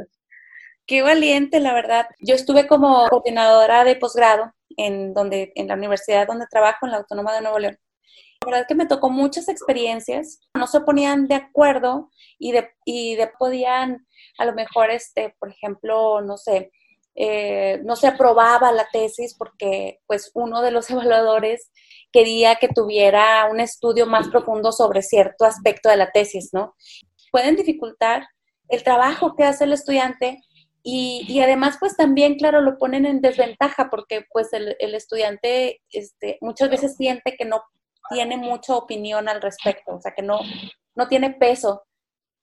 [0.86, 2.06] Qué valiente, la verdad.
[2.20, 6.98] Yo estuve como coordinadora de posgrado en, donde, en la universidad donde trabajo, en la
[6.98, 7.78] Autónoma de Nuevo León.
[8.42, 12.68] La verdad es que me tocó muchas experiencias, no se ponían de acuerdo y de,
[12.84, 14.06] y de podían,
[14.38, 16.70] a lo mejor, este, por ejemplo, no sé,
[17.14, 21.70] eh, no se aprobaba la tesis porque pues uno de los evaluadores
[22.12, 26.74] quería que tuviera un estudio más profundo sobre cierto aspecto de la tesis, ¿no?
[27.32, 28.26] Pueden dificultar
[28.68, 30.40] el trabajo que hace el estudiante
[30.86, 36.68] y, además, pues también, claro, lo ponen en desventaja porque pues el, estudiante este, muchas
[36.68, 37.62] veces siente que no
[38.10, 40.40] tiene mucha opinión al respecto, o sea, que no,
[40.94, 41.84] no tiene peso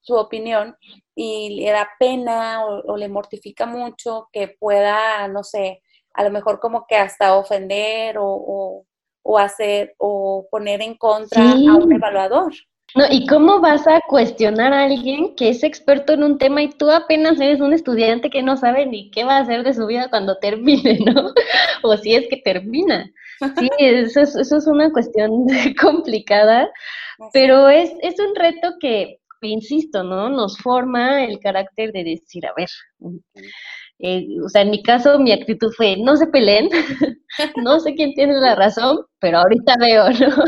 [0.02, 0.76] su opinión
[1.14, 5.82] y le da pena o, le mortifica mucho que pueda, no sé,
[6.14, 8.84] a lo mejor como que hasta ofender o,
[9.22, 12.52] o, hacer o poner en contra a un evaluador.
[12.94, 16.68] No, ¿y cómo vas a cuestionar a alguien que es experto en un tema y
[16.68, 19.86] tú apenas eres un estudiante que no sabe ni qué va a hacer de su
[19.86, 21.32] vida cuando termine, ¿no?
[21.82, 23.10] O si es que termina.
[23.58, 25.46] Sí, eso es, eso es una cuestión
[25.80, 26.70] complicada,
[27.32, 30.28] pero es, es un reto que, insisto, ¿no?
[30.28, 32.68] Nos forma el carácter de decir, a ver,
[33.98, 36.68] eh, o sea, en mi caso mi actitud fue, no se peleen,
[37.56, 40.44] no sé quién tiene la razón, pero ahorita veo, ¿no?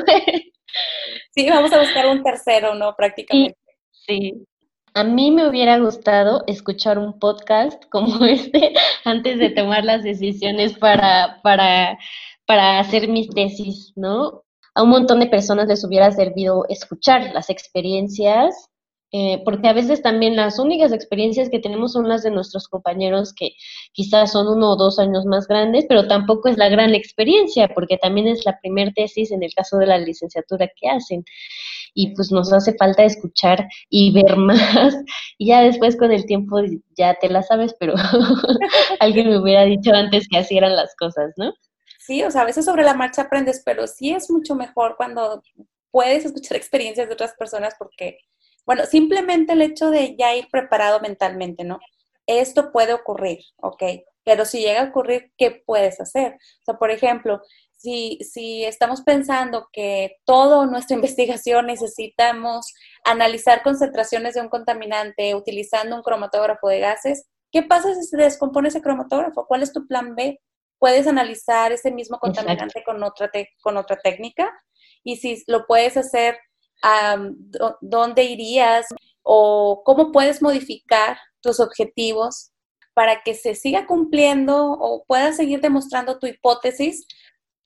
[1.30, 2.94] Sí, vamos a buscar un tercero, ¿no?
[2.96, 3.58] Prácticamente.
[3.90, 4.46] Sí,
[4.94, 10.78] A mí me hubiera gustado escuchar un podcast como este antes de tomar las decisiones
[10.78, 11.98] para, para,
[12.46, 14.44] para hacer mis tesis, ¿no?
[14.74, 18.70] A un montón de personas les hubiera servido escuchar las experiencias
[19.16, 23.32] eh, porque a veces también las únicas experiencias que tenemos son las de nuestros compañeros
[23.32, 23.52] que
[23.92, 27.96] quizás son uno o dos años más grandes, pero tampoco es la gran experiencia, porque
[27.96, 31.24] también es la primer tesis en el caso de la licenciatura que hacen.
[31.94, 34.96] Y pues nos hace falta escuchar y ver más.
[35.38, 36.56] Y ya después con el tiempo
[36.96, 37.94] ya te la sabes, pero
[38.98, 41.54] alguien me hubiera dicho antes que así eran las cosas, ¿no?
[42.00, 45.40] Sí, o sea, a veces sobre la marcha aprendes, pero sí es mucho mejor cuando
[45.92, 48.18] puedes escuchar experiencias de otras personas porque
[48.66, 51.78] bueno, simplemente el hecho de ya ir preparado mentalmente, ¿no?
[52.26, 53.82] Esto puede ocurrir, ¿ok?
[54.24, 56.32] Pero si llega a ocurrir, ¿qué puedes hacer?
[56.34, 57.42] O sea, por ejemplo,
[57.76, 62.72] si, si estamos pensando que toda nuestra investigación necesitamos
[63.04, 68.68] analizar concentraciones de un contaminante utilizando un cromatógrafo de gases, ¿qué pasa si se descompone
[68.68, 69.46] ese cromatógrafo?
[69.46, 70.40] ¿Cuál es tu plan B?
[70.78, 73.30] Puedes analizar ese mismo contaminante con otra,
[73.62, 74.50] con otra técnica
[75.02, 76.38] y si lo puedes hacer
[77.80, 78.86] dónde irías
[79.22, 82.50] o cómo puedes modificar tus objetivos
[82.94, 87.06] para que se siga cumpliendo o puedas seguir demostrando tu hipótesis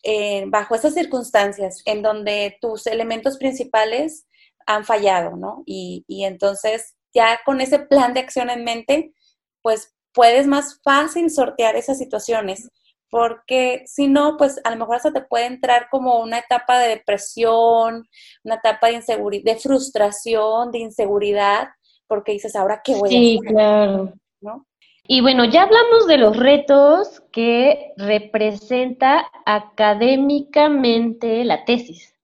[0.03, 4.27] eh, bajo esas circunstancias en donde tus elementos principales
[4.66, 5.62] han fallado, ¿no?
[5.66, 9.12] Y, y entonces ya con ese plan de acción en mente,
[9.62, 12.68] pues puedes más fácil sortear esas situaciones
[13.11, 16.88] porque si no, pues a lo mejor hasta te puede entrar como una etapa de
[16.88, 18.09] depresión,
[18.44, 21.68] una etapa de inseguridad, de frustración, de inseguridad,
[22.07, 23.21] porque dices, ahora qué voy a hacer.
[23.21, 24.12] Sí, claro.
[24.40, 24.66] ¿no?
[25.11, 32.14] Y bueno, ya hablamos de los retos que representa académicamente la tesis,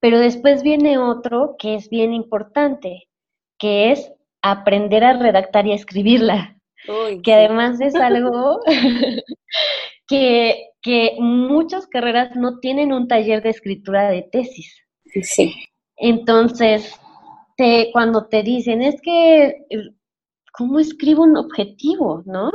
[0.00, 3.08] pero después viene otro que es bien importante,
[3.58, 4.10] que es
[4.40, 6.56] aprender a redactar y a escribirla,
[7.22, 8.60] que además es algo
[10.06, 14.74] que, que muchas carreras no tienen un taller de escritura de tesis.
[15.22, 15.54] Sí.
[15.96, 16.94] Entonces,
[17.56, 19.66] te, cuando te dicen, es que,
[20.52, 22.50] ¿cómo escribo un objetivo, no?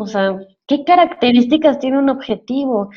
[0.00, 2.90] O sea, ¿qué características tiene un objetivo?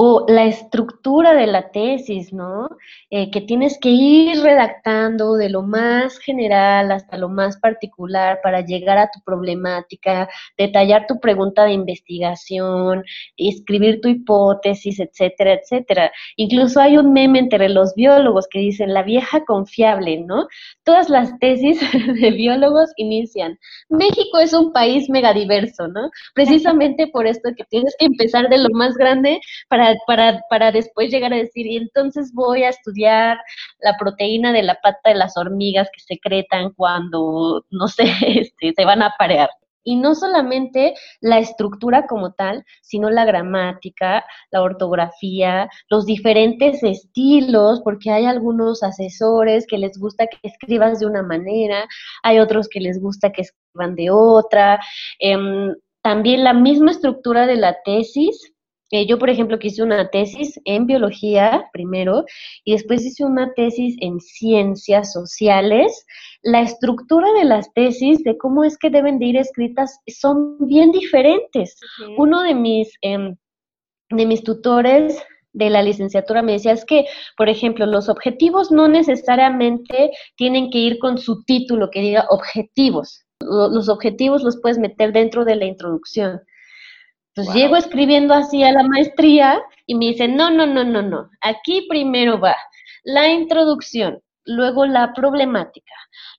[0.00, 2.68] O la estructura de la tesis, ¿no?
[3.10, 8.60] Eh, que tienes que ir redactando de lo más general hasta lo más particular para
[8.60, 13.02] llegar a tu problemática, detallar tu pregunta de investigación,
[13.36, 16.12] escribir tu hipótesis, etcétera, etcétera.
[16.36, 20.46] Incluso hay un meme entre los biólogos que dicen la vieja confiable, ¿no?
[20.84, 21.80] Todas las tesis
[22.22, 23.58] de biólogos inician,
[23.88, 26.08] México es un país megadiverso, ¿no?
[26.34, 31.10] Precisamente por esto que tienes que empezar de lo más grande para para, para después
[31.10, 33.38] llegar a decir, entonces voy a estudiar
[33.80, 38.84] la proteína de la pata de las hormigas que secretan cuando, no sé, este, se
[38.84, 39.50] van a parear.
[39.84, 47.80] Y no solamente la estructura como tal, sino la gramática, la ortografía, los diferentes estilos,
[47.82, 51.86] porque hay algunos asesores que les gusta que escribas de una manera,
[52.22, 54.78] hay otros que les gusta que escriban de otra.
[55.20, 58.52] Em, también la misma estructura de la tesis,
[58.90, 62.24] yo, por ejemplo, que hice una tesis en biología primero
[62.64, 66.06] y después hice una tesis en ciencias sociales.
[66.42, 70.90] La estructura de las tesis, de cómo es que deben de ir escritas, son bien
[70.92, 71.78] diferentes.
[72.16, 73.36] Uno de mis, em,
[74.10, 75.22] de mis tutores
[75.52, 77.04] de la licenciatura me decía es que,
[77.36, 83.24] por ejemplo, los objetivos no necesariamente tienen que ir con su título que diga objetivos.
[83.40, 86.40] Los objetivos los puedes meter dentro de la introducción.
[87.34, 91.30] Entonces llego escribiendo así a la maestría y me dicen, no, no, no, no, no,
[91.40, 92.56] aquí primero va
[93.04, 95.94] la introducción, luego la problemática,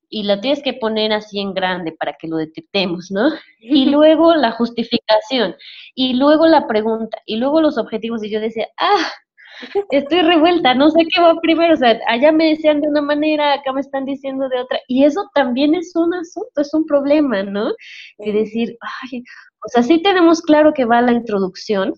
[0.09, 3.29] y la tienes que poner así en grande para que lo detectemos, ¿no?
[3.59, 5.55] Y luego la justificación,
[5.95, 9.11] y luego la pregunta, y luego los objetivos, y yo decía, ah,
[9.91, 13.53] estoy revuelta, no sé qué va primero, o sea, allá me decían de una manera,
[13.53, 17.43] acá me están diciendo de otra, y eso también es un asunto, es un problema,
[17.43, 17.71] ¿no?
[18.19, 18.77] Y decir,
[19.11, 19.23] ay,
[19.65, 21.93] o sea, sí tenemos claro que va la introducción,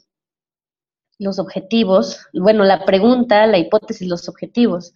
[1.19, 4.93] los objetivos, bueno, la pregunta, la hipótesis, los objetivos,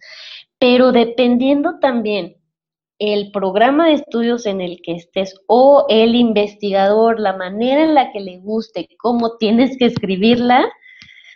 [0.58, 2.36] pero dependiendo también
[2.98, 8.10] el programa de estudios en el que estés o el investigador, la manera en la
[8.10, 10.66] que le guste, cómo tienes que escribirla,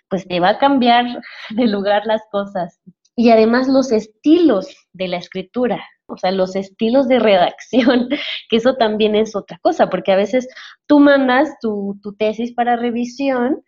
[0.08, 1.04] pues te va a cambiar
[1.50, 2.80] de lugar las cosas.
[3.14, 8.08] Y además los estilos de la escritura, o sea, los estilos de redacción,
[8.48, 10.48] que eso también es otra cosa, porque a veces
[10.86, 13.62] tú mandas tu, tesis para revisión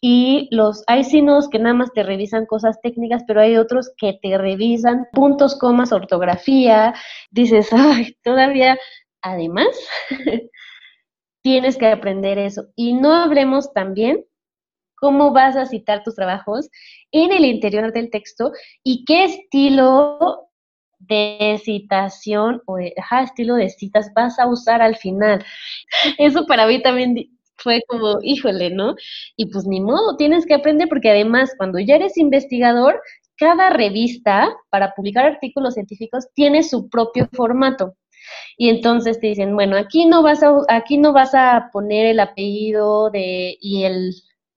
[0.00, 4.18] y los hay sinos que nada más te revisan cosas técnicas, pero hay otros que
[4.22, 6.94] te revisan puntos, comas, ortografía.
[7.30, 8.78] Dices, ay, todavía,
[9.22, 9.68] además,
[11.42, 12.66] tienes que aprender eso.
[12.76, 14.24] Y no hablemos también
[14.96, 16.68] cómo vas a citar tus trabajos
[17.12, 20.45] en el interior del texto y qué estilo
[20.98, 25.44] de citación o de, estilo de citas vas a usar al final.
[26.18, 27.14] Eso para mí también
[27.56, 28.94] fue como, híjole, ¿no?
[29.36, 33.00] Y pues ni modo, tienes que aprender porque además cuando ya eres investigador,
[33.36, 37.94] cada revista para publicar artículos científicos tiene su propio formato.
[38.56, 42.20] Y entonces te dicen, bueno, aquí no vas a, aquí no vas a poner el
[42.20, 44.14] apellido de, y, el,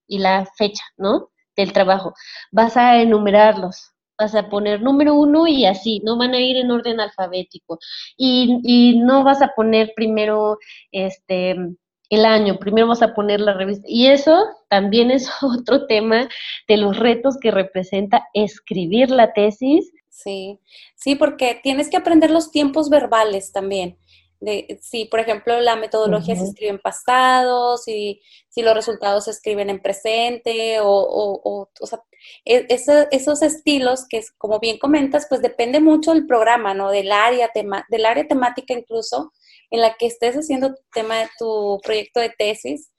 [0.07, 1.29] y la fecha, ¿no?
[1.55, 2.13] Del trabajo.
[2.51, 6.71] Vas a enumerarlos vas a poner número uno y así, no van a ir en
[6.71, 7.79] orden alfabético.
[8.17, 10.57] Y, y no vas a poner primero
[10.91, 11.55] este
[12.09, 13.85] el año, primero vas a poner la revista.
[13.87, 16.27] Y eso también es otro tema
[16.67, 19.91] de los retos que representa escribir la tesis.
[20.09, 20.59] Sí,
[20.95, 23.97] sí, porque tienes que aprender los tiempos verbales también
[24.39, 29.31] de si, por ejemplo, la metodología se escribe en pasado, si, si los resultados se
[29.31, 32.01] escriben en presente, o, o, o, sea,
[32.45, 36.89] e, esos estilos que, como bien comentas, pues depende mucho del programa, ¿no?
[36.89, 39.33] Del área, tema, del área temática incluso,
[39.71, 42.91] en la que estés haciendo tu tema de tu proyecto de tesis,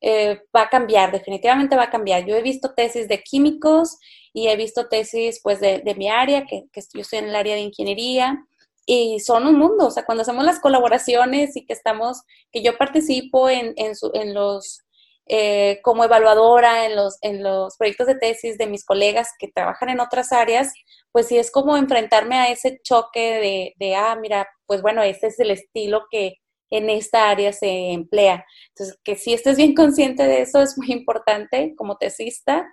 [0.00, 2.24] eh, va a cambiar, definitivamente va a cambiar.
[2.24, 3.98] Yo he visto tesis de químicos
[4.32, 7.36] y he visto tesis, pues, de, de mi área, que, que yo estoy en el
[7.36, 8.46] área de ingeniería,
[8.86, 12.22] y son un mundo, o sea, cuando hacemos las colaboraciones y que estamos,
[12.52, 14.82] que yo participo en, en, su, en los,
[15.26, 19.88] eh, como evaluadora en los, en los proyectos de tesis de mis colegas que trabajan
[19.88, 20.72] en otras áreas,
[21.10, 25.26] pues sí es como enfrentarme a ese choque de, de ah, mira, pues bueno, este
[25.26, 26.36] es el estilo que
[26.70, 28.44] en esta área se emplea.
[28.68, 32.66] Entonces, que si estés bien consciente de eso es muy importante como tesista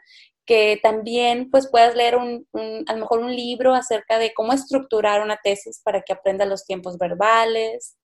[0.45, 2.47] que también pues puedas leer un,
[2.87, 6.65] a lo mejor un libro acerca de cómo estructurar una tesis para que aprendas los
[6.65, 7.97] tiempos verbales.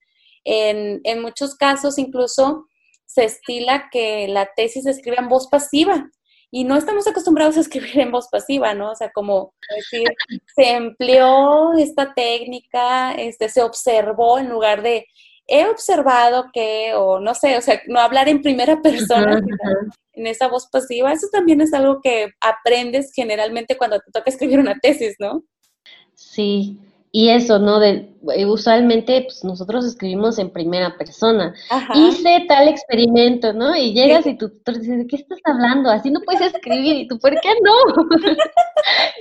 [0.45, 2.65] En, en muchos casos incluso
[3.05, 6.09] se estila que la tesis se escribe en voz pasiva
[6.51, 8.91] y no estamos acostumbrados a escribir en voz pasiva, ¿no?
[8.91, 10.07] O sea, como decir,
[10.55, 15.05] se empleó esta técnica, este, se observó en lugar de
[15.49, 19.41] he observado que, o no sé, o sea, no hablar en primera persona,
[20.13, 24.59] en esa voz pasiva, eso también es algo que aprendes generalmente cuando te toca escribir
[24.59, 25.43] una tesis, ¿no?
[26.15, 26.77] Sí,
[27.11, 27.79] y eso, ¿no?
[27.79, 31.55] De, eh, usualmente pues, nosotros escribimos en primera persona.
[31.95, 33.75] Hice tal experimento, ¿no?
[33.75, 35.89] Y llegas y tu tutor dice, ¿de qué estás hablando?
[35.89, 36.97] Así no puedes escribir.
[36.97, 37.73] Y tú, ¿por qué no?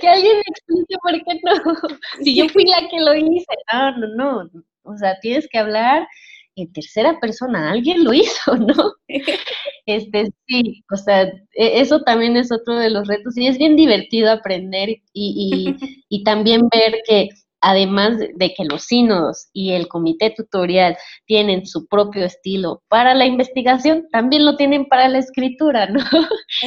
[0.01, 1.89] que alguien me explique por qué no.
[2.23, 3.53] si yo fui la que lo hice.
[3.73, 4.63] No, no, no.
[4.89, 6.07] O sea, tienes que hablar
[6.55, 8.93] en tercera persona, alguien lo hizo, ¿no?
[9.85, 13.75] Este, sí, o sea, e, eso también es otro de los retos y es bien
[13.75, 15.75] divertido aprender y, y,
[16.09, 17.29] y también ver que
[17.61, 23.25] además de que los sínodos y el comité tutorial tienen su propio estilo para la
[23.25, 26.01] investigación, también lo tienen para la escritura, ¿no?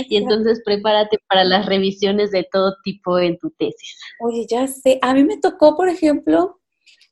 [0.09, 3.99] Y entonces prepárate para las revisiones de todo tipo en tu tesis.
[4.21, 6.61] Oye, ya sé, a mí me tocó, por ejemplo,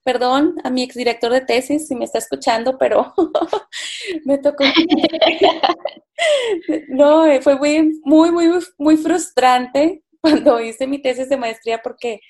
[0.02, 3.12] perdón a mi exdirector de tesis si me está escuchando, pero
[4.24, 4.64] me tocó.
[6.88, 8.48] no, eh, fue muy, muy, muy,
[8.78, 12.20] muy frustrante cuando hice mi tesis de maestría porque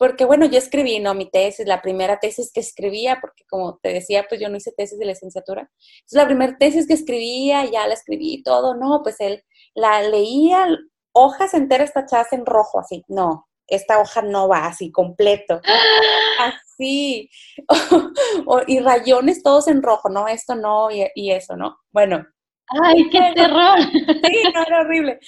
[0.00, 3.92] porque bueno, yo escribí, no, mi tesis, la primera tesis que escribía, porque como te
[3.92, 5.70] decía, pues yo no hice tesis de licenciatura.
[5.78, 9.44] Es la primera tesis que escribía, ya la escribí todo, no, pues él
[9.74, 10.66] la leía,
[11.12, 15.60] hojas enteras tachadas en rojo, así, no, esta hoja no va así, completo.
[16.80, 17.30] Así.
[18.66, 21.78] y rayones todos en rojo, no, esto no, y, y eso, ¿no?
[21.92, 22.26] Bueno,
[22.84, 23.78] ¡Ay, qué terror!
[24.30, 25.18] Sí, no, era horrible.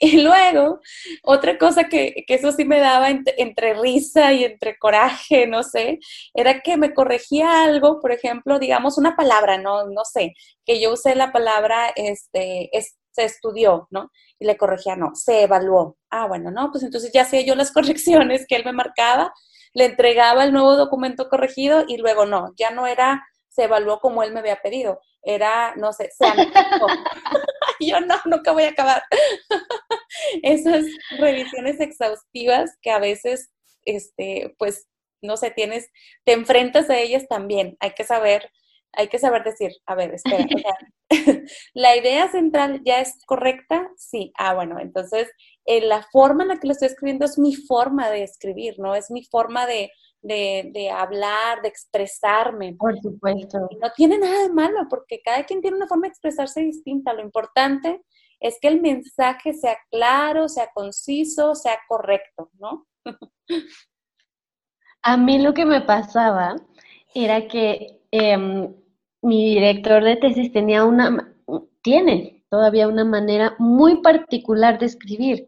[0.00, 0.80] Y luego,
[1.22, 6.00] otra cosa que, que eso sí me daba entre, risa y entre coraje, no sé,
[6.34, 10.34] era que me corregía algo, por ejemplo, digamos una palabra, no, no sé,
[10.66, 12.70] que yo usé la palabra, este,
[13.12, 14.10] se estudió, ¿no?
[14.40, 15.96] Y le corregía, no, se evaluó.
[16.10, 19.32] Ah, bueno, no, pues entonces ya sé yo las correcciones que él me marcaba,
[19.74, 24.22] le entregaba el nuevo documento corregido y luego no, ya no era se evaluó como
[24.22, 25.00] él me había pedido.
[25.22, 26.24] Era, no sé, se
[27.80, 29.02] Yo no, nunca voy a acabar.
[30.42, 30.84] Esas
[31.18, 33.50] revisiones exhaustivas que a veces,
[33.84, 34.86] este, pues,
[35.20, 35.90] no sé, tienes,
[36.24, 37.76] te enfrentas a ellas también.
[37.80, 38.50] Hay que saber,
[38.92, 40.46] hay que saber decir, a ver, espera,
[41.74, 44.32] la idea central ya es correcta, sí.
[44.36, 45.28] Ah, bueno, entonces
[45.64, 48.94] eh, la forma en la que lo estoy escribiendo es mi forma de escribir, ¿no?
[48.94, 49.90] Es mi forma de,
[50.22, 52.74] de, hablar, de expresarme.
[52.78, 53.58] Por supuesto.
[53.80, 57.12] no tiene nada de malo, porque cada quien tiene una forma de expresarse distinta.
[57.12, 58.02] Lo importante
[58.40, 62.86] es que el mensaje sea claro, sea conciso, sea correcto, ¿no?
[65.02, 66.56] A mí lo que me pasaba
[67.14, 68.72] era que em,
[69.22, 71.34] mi director de tesis tenía una,
[71.82, 75.46] tiene todavía una manera muy particular de escribir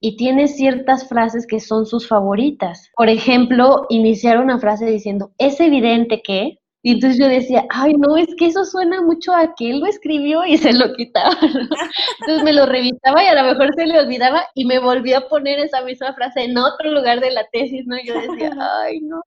[0.00, 2.90] y tiene ciertas frases que son sus favoritas.
[2.96, 8.16] Por ejemplo, iniciar una frase diciendo, es evidente que, y entonces yo decía, ay, no,
[8.16, 11.36] es que eso suena mucho a que él lo escribió y se lo quitaba.
[11.40, 15.28] Entonces me lo revisaba y a lo mejor se le olvidaba y me volví a
[15.28, 17.96] poner esa misma frase en otro lugar de la tesis, ¿no?
[18.04, 18.50] Yo decía,
[18.84, 19.22] ay, no.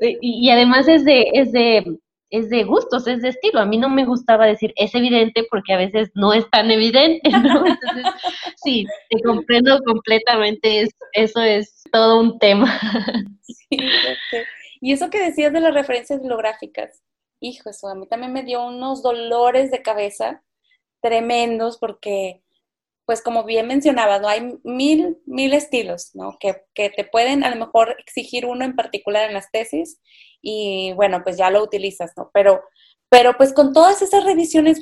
[0.00, 1.98] Y, además es de, es de
[2.30, 3.60] es de gustos, es de estilo.
[3.60, 7.30] A mí no me gustaba decir es evidente porque a veces no es tan evidente,
[7.30, 7.66] ¿no?
[7.66, 8.04] Entonces,
[8.56, 12.80] sí, te comprendo completamente, eso es todo un tema.
[13.68, 13.78] Sí,
[14.80, 17.02] y eso que decías de las referencias bibliográficas,
[17.40, 20.42] hijo, eso a mí también me dio unos dolores de cabeza
[21.00, 22.42] tremendos porque
[23.06, 24.28] pues como bien mencionabas, ¿no?
[24.28, 26.36] Hay mil, mil estilos, ¿no?
[26.40, 30.00] Que, que, te pueden a lo mejor exigir uno en particular en las tesis
[30.42, 32.30] y bueno, pues ya lo utilizas, ¿no?
[32.34, 32.62] Pero,
[33.08, 34.80] pero pues con todas esas revisiones,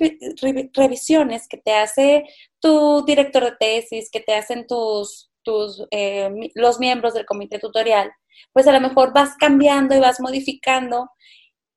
[0.72, 2.24] revisiones que te hace
[2.60, 8.10] tu director de tesis, que te hacen tus, tus, eh, los miembros del comité tutorial,
[8.54, 11.10] pues a lo mejor vas cambiando y vas modificando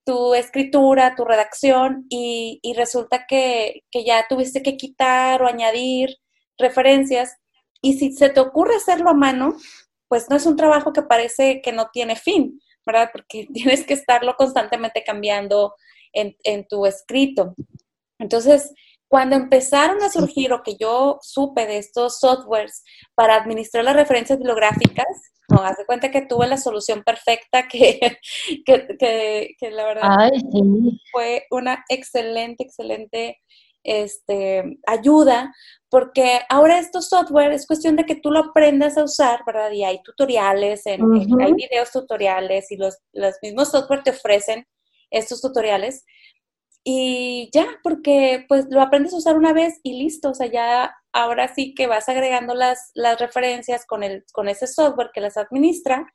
[0.06, 6.18] tu escritura, tu redacción y, y resulta que, que ya tuviste que quitar o añadir
[6.58, 7.38] referencias.
[7.82, 9.56] Y si se te ocurre hacerlo a mano,
[10.08, 13.10] pues no es un trabajo que parece que no tiene fin, ¿verdad?
[13.12, 15.76] Porque tienes que estarlo constantemente cambiando
[16.14, 17.54] en, en tu escrito.
[18.20, 18.74] Entonces,
[19.08, 22.84] cuando empezaron a surgir o que yo supe de estos softwares
[23.16, 25.08] para administrar las referencias bibliográficas,
[25.50, 28.00] no, haz de cuenta que tuve la solución perfecta que,
[28.66, 30.32] que, que, la verdad
[31.12, 33.40] fue una excelente, excelente
[33.88, 35.54] este, ayuda,
[35.90, 39.72] porque ahora estos software es cuestión de que tú lo aprendas a usar, ¿verdad?
[39.72, 41.02] Y hay tutoriales, en,
[41.42, 44.68] hay videos tutoriales y los, los mismos software te ofrecen
[45.10, 46.04] estos tutoriales.
[46.84, 50.94] Y ya, porque pues lo aprendes a usar una vez y listo, o sea, ya
[51.14, 55.38] ahora sí que vas agregando las, las referencias con, el, con ese software que las
[55.38, 56.06] administra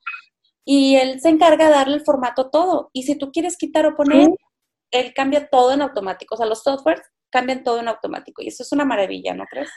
[0.65, 2.91] y él se encarga de darle el formato todo.
[2.93, 4.29] Y si tú quieres quitar o poner,
[4.91, 6.35] él cambia todo en automático.
[6.35, 7.03] O sea, los softwares
[7.33, 9.71] cambian todo en automático y eso es una maravilla, ¿no crees?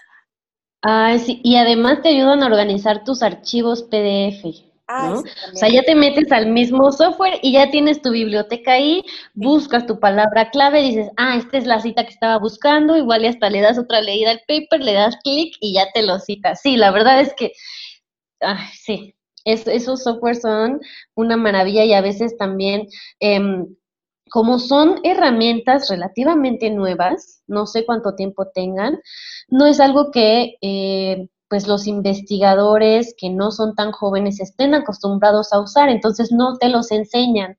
[0.84, 4.46] Ah, sí, y además te ayudan a organizar tus archivos PDF.
[4.88, 5.20] ¿no?
[5.22, 9.04] o sea, ya te metes al mismo software y ya tienes tu biblioteca ahí,
[9.34, 13.28] buscas tu palabra clave, dices, ah, esta es la cita que estaba buscando, igual y
[13.28, 16.62] hasta le das otra leída al paper, le das clic y ya te lo citas.
[16.62, 17.54] Sí, la verdad es que,
[18.42, 20.80] ay, sí, esos softwares son
[21.16, 22.88] una maravilla y a veces también...
[23.20, 23.66] Eh,
[24.36, 29.00] como son herramientas relativamente nuevas, no sé cuánto tiempo tengan,
[29.48, 35.54] no es algo que eh, pues los investigadores que no son tan jóvenes estén acostumbrados
[35.54, 37.58] a usar, entonces no te los enseñan.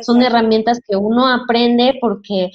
[0.00, 2.52] Son herramientas que uno aprende porque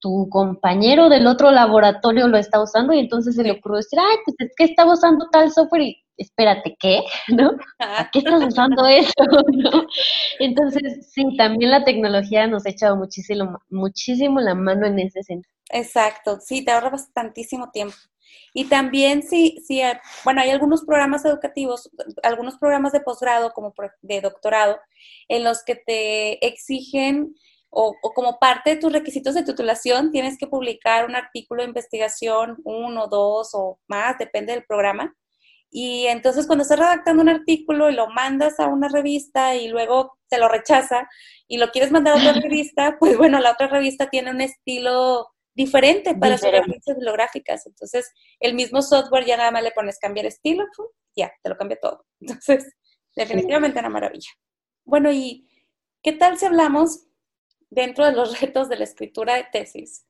[0.00, 4.16] tu compañero del otro laboratorio lo está usando y entonces se le ocurre decir, ay,
[4.24, 7.02] pues es que estaba usando tal software y espérate, ¿qué?
[7.28, 7.52] ¿No?
[7.78, 9.12] ¿A qué estás usando eso?
[9.52, 9.86] ¿No?
[10.38, 15.52] Entonces, sí, también la tecnología nos ha echado muchísimo, muchísimo la mano en ese sentido.
[15.70, 17.96] Exacto, sí, te ahorra bastantísimo tiempo.
[18.54, 21.90] Y también sí, sí, eh, bueno, hay algunos programas educativos,
[22.22, 24.78] algunos programas de posgrado como de doctorado,
[25.28, 27.34] en los que te exigen
[27.70, 32.58] o, como parte de tus requisitos de titulación tienes que publicar un artículo de investigación,
[32.64, 35.14] uno, dos o más, depende del programa.
[35.70, 40.18] Y entonces cuando estás redactando un artículo y lo mandas a una revista y luego
[40.28, 41.08] te lo rechaza
[41.46, 45.28] y lo quieres mandar a otra revista, pues bueno, la otra revista tiene un estilo
[45.54, 47.66] diferente para sus revistas bibliográficas.
[47.66, 50.64] Entonces, el mismo software ya nada más le pones cambiar estilo,
[51.16, 52.06] ya, te lo cambia todo.
[52.20, 52.72] Entonces,
[53.16, 54.30] definitivamente una maravilla.
[54.84, 55.48] Bueno, ¿y
[56.02, 57.07] qué tal si hablamos
[57.70, 60.06] dentro de los retos de la escritura de tesis?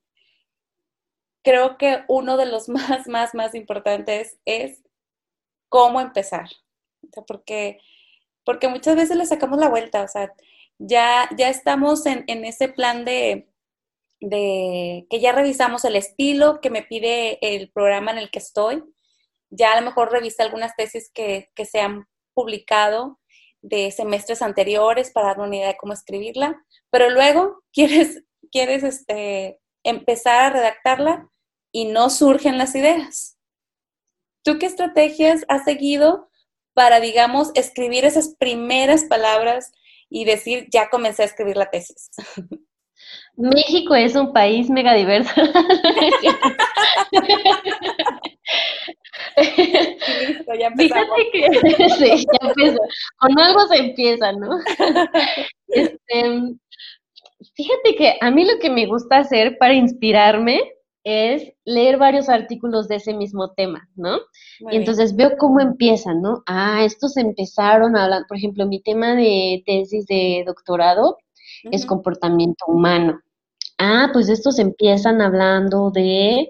[1.43, 4.83] Creo que uno de los más, más, más importantes es
[5.69, 6.49] cómo empezar.
[7.27, 7.81] porque,
[8.45, 10.33] porque muchas veces le sacamos la vuelta, o sea,
[10.79, 13.49] ya, ya estamos en, en ese plan de,
[14.21, 18.85] de que ya revisamos el estilo que me pide el programa en el que estoy.
[19.51, 23.18] Ya a lo mejor revisé algunas tesis que, que se han publicado
[23.63, 29.61] de semestres anteriores para dar una idea de cómo escribirla, pero luego quieres, quieres este,
[29.85, 31.29] empezar a redactarla
[31.73, 33.39] y no surgen las ideas.
[34.45, 36.31] ¿Tú qué estrategias has seguido
[36.75, 39.73] para, digamos, escribir esas primeras palabras
[40.09, 42.11] y decir, ya comencé a escribir la tesis?
[43.37, 45.31] México es un país mega diverso.
[50.29, 51.49] listo, ya Fíjate que
[51.91, 52.81] sí, ya empezó.
[53.19, 54.59] Con algo se empieza, ¿no?
[55.71, 56.25] Este,
[57.55, 60.63] fíjate que a mí lo que me gusta hacer para inspirarme
[61.05, 64.19] es leer varios artículos de ese mismo tema, ¿no?
[64.71, 66.43] y entonces veo cómo empiezan, ¿no?
[66.47, 71.19] Ah, estos empezaron a hablar, por ejemplo, mi tema de tesis de doctorado
[71.65, 73.21] es comportamiento humano.
[73.79, 76.49] Ah, pues estos empiezan hablando de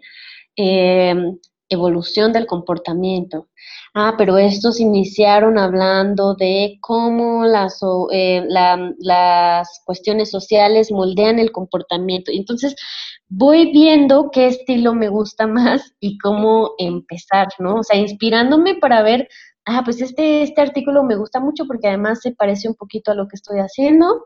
[0.57, 1.39] em,
[1.69, 3.49] evolución del comportamiento.
[3.95, 7.81] Ah, pero estos iniciaron hablando de cómo las,
[8.13, 8.45] eh,
[8.99, 12.31] las cuestiones sociales moldean el comportamiento.
[12.33, 12.75] Entonces,
[13.29, 17.77] voy viendo qué estilo me gusta más y cómo empezar, ¿no?
[17.77, 19.29] O sea, inspirándome para ver,
[19.69, 23.15] ah, pues este, este artículo me gusta mucho porque además se parece un poquito a
[23.15, 24.25] lo que estoy haciendo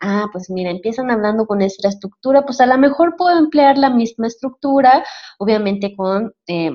[0.00, 3.90] ah, pues mira, empiezan hablando con esta estructura, pues a lo mejor puedo emplear la
[3.90, 5.04] misma estructura,
[5.38, 6.34] obviamente con...
[6.46, 6.72] Eh,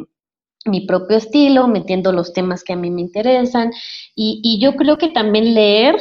[0.67, 3.71] mi propio estilo, metiendo los temas que a mí me interesan.
[4.15, 5.95] Y, yo creo que también leer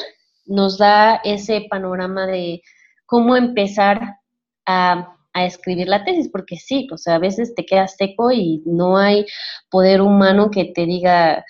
[0.47, 2.63] nos da ese panorama de
[3.05, 4.21] cómo empezar
[4.65, 8.63] a, a, escribir la tesis, porque sí, o sea, a veces te quedas seco y
[8.65, 9.27] no hay
[9.69, 11.45] poder humano que te diga,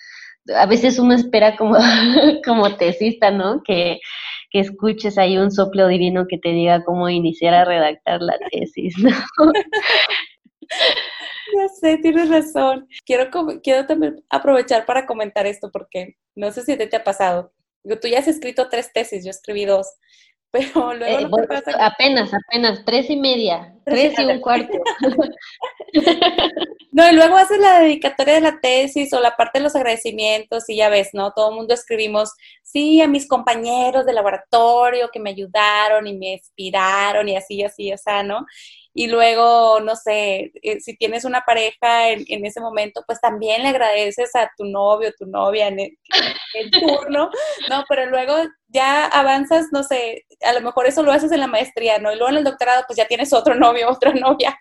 [0.53, 1.75] a veces uno espera como,
[2.45, 3.63] como tesista, ¿no?
[3.63, 3.99] Que,
[4.51, 8.95] que escuches ahí un soplo divino que te diga cómo iniciar a redactar la tesis,
[8.97, 9.11] ¿no?
[11.55, 12.87] Ya sé, tienes razón.
[13.05, 13.29] Quiero,
[13.61, 17.53] quiero también aprovechar para comentar esto porque no sé si te, te ha pasado.
[18.01, 19.87] Tú ya has escrito tres tesis, yo escribí dos,
[20.55, 21.47] pero luego eh,
[21.79, 24.77] Apenas, apenas, tres y media, tres, y un cuarto.
[26.91, 30.69] no, y luego haces la dedicatoria de la tesis o la parte de los agradecimientos
[30.69, 31.31] y ya ves, ¿no?
[31.33, 32.31] Todo el mundo escribimos,
[32.63, 37.91] sí, a mis compañeros de laboratorio que me ayudaron y me inspiraron y así, así,
[37.91, 38.45] o sea, ¿no?
[38.97, 43.67] Y luego, no sé, eh, si tienes una pareja en, ese momento, pues también le
[43.67, 45.91] agradeces a tu novio, tu novia en el,
[46.71, 47.29] turno,
[47.69, 47.83] ¿no?
[47.89, 48.33] Pero luego
[48.69, 52.13] ya avanzas, no sé, a lo mejor eso lo haces en la maestría, ¿no?
[52.13, 54.57] Y luego en el doctorado, pues ya tienes otro novio, otra novia,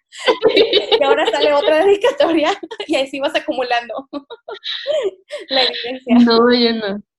[0.53, 2.51] y ahora sale otra dedicatoria,
[2.89, 4.09] y así vas acumulando
[5.49, 6.17] la evidencia.
[6.25, 7.14] No, yo no.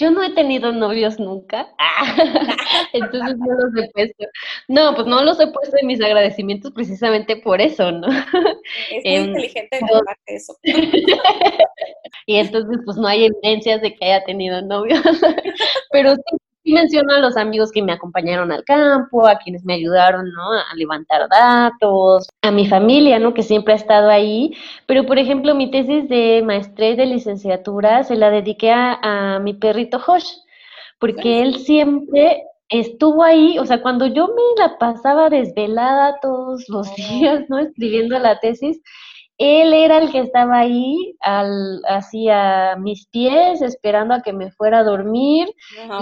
[0.00, 1.68] Yo no he tenido novios nunca,
[2.94, 4.24] entonces no los he puesto.
[4.66, 8.08] No, pues no los he puesto en mis agradecimientos precisamente por eso, ¿no?
[8.08, 10.56] Es muy em, inteligente de eso.
[12.26, 15.02] y entonces pues no hay evidencias de que haya tenido novios,
[15.92, 19.74] pero sí y menciono a los amigos que me acompañaron al campo, a quienes me
[19.74, 20.52] ayudaron, ¿no?
[20.52, 23.32] A levantar datos, a mi familia, ¿no?
[23.32, 24.54] Que siempre ha estado ahí.
[24.86, 29.54] Pero, por ejemplo, mi tesis de maestría y de licenciatura se la dediqué a, mi
[29.54, 30.28] perrito Josh,
[30.98, 36.94] porque él siempre estuvo ahí, o sea, cuando yo me la pasaba desvelada todos los
[36.94, 37.58] días, ¿no?
[37.58, 38.80] Escribiendo la tesis,
[39.40, 44.50] él era el que estaba ahí, al, así a mis pies, esperando a que me
[44.50, 45.48] fuera a dormir,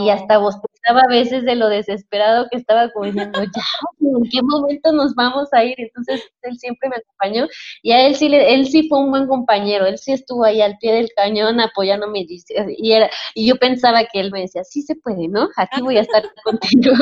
[0.00, 0.38] y hasta
[0.78, 3.62] bostezaba a veces de lo desesperado que estaba como diciendo, ya,
[4.00, 5.74] ¿en qué momento nos vamos a ir?
[5.78, 7.46] Entonces, él siempre me acompañó,
[7.82, 10.60] y a él sí, le, él sí fue un buen compañero, él sí estuvo ahí
[10.60, 14.82] al pie del cañón apoyándome, y, era, y yo pensaba que él me decía, sí
[14.82, 15.48] se puede, ¿no?
[15.56, 16.94] Aquí voy a estar contigo.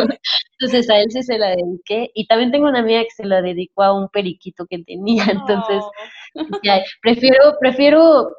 [0.59, 3.43] Entonces, a él sí se la dediqué, y también tengo una amiga que se la
[3.43, 5.83] dedicó a un periquito que tenía, entonces
[7.03, 8.31] prefiero, prefiero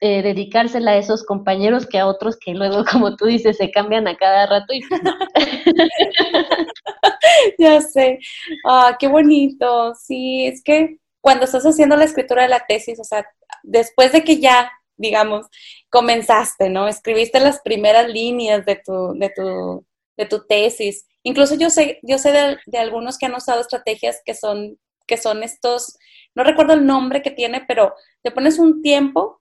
[0.00, 4.08] eh, dedicársela a esos compañeros que a otros que luego, como tú dices, se cambian
[4.08, 5.00] a cada rato y pues
[7.58, 8.18] ya sé.
[8.66, 9.94] Ah, qué bonito.
[9.94, 13.26] Sí, es que cuando estás haciendo la escritura de la tesis, o sea,
[13.62, 15.46] después de que ya, digamos,
[15.90, 16.88] comenzaste, ¿no?
[16.88, 19.84] Escribiste las primeras líneas de tu, de tu,
[20.16, 21.06] de tu tesis.
[21.22, 25.16] Incluso yo sé, yo sé de, de algunos que han usado estrategias que son, que
[25.16, 25.96] son estos
[26.36, 29.40] no recuerdo el nombre que tiene, pero te pones un tiempo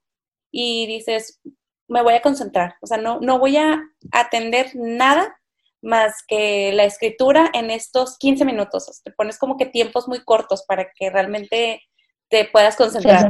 [0.57, 1.41] y dices,
[1.89, 3.83] me voy a concentrar, o sea, no, no voy a
[4.13, 5.37] atender nada
[5.81, 9.01] más que la escritura en estos 15 minutos.
[9.03, 11.83] te pones como que tiempos muy cortos para que realmente
[12.29, 13.29] te puedas concentrar.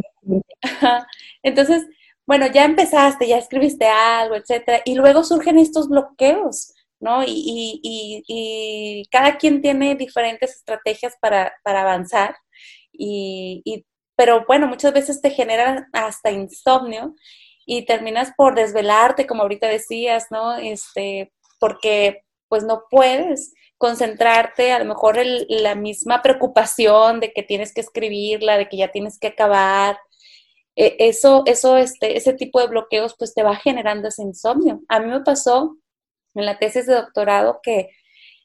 [1.44, 1.88] Entonces,
[2.28, 7.24] bueno, ya empezaste, ya escribiste algo, etcétera, y luego surgen estos bloqueos, ¿no?
[7.26, 12.36] Y, y cada quien tiene diferentes estrategias para, para avanzar
[12.98, 13.86] y,
[14.16, 17.16] pero bueno, muchas veces te genera hasta insomnio
[17.66, 20.56] y terminas por desvelarte, como ahorita decías, ¿no?
[20.56, 25.18] Este, porque pues no puedes concentrarte, a lo mejor
[25.50, 29.98] la misma preocupación de que tienes que escribirla, de que ya tienes que acabar,
[30.76, 34.82] e, eso, eso, este, ese tipo de bloqueos pues te va generando ese insomnio.
[34.90, 35.78] A mí me pasó
[36.36, 37.90] en la tesis de doctorado que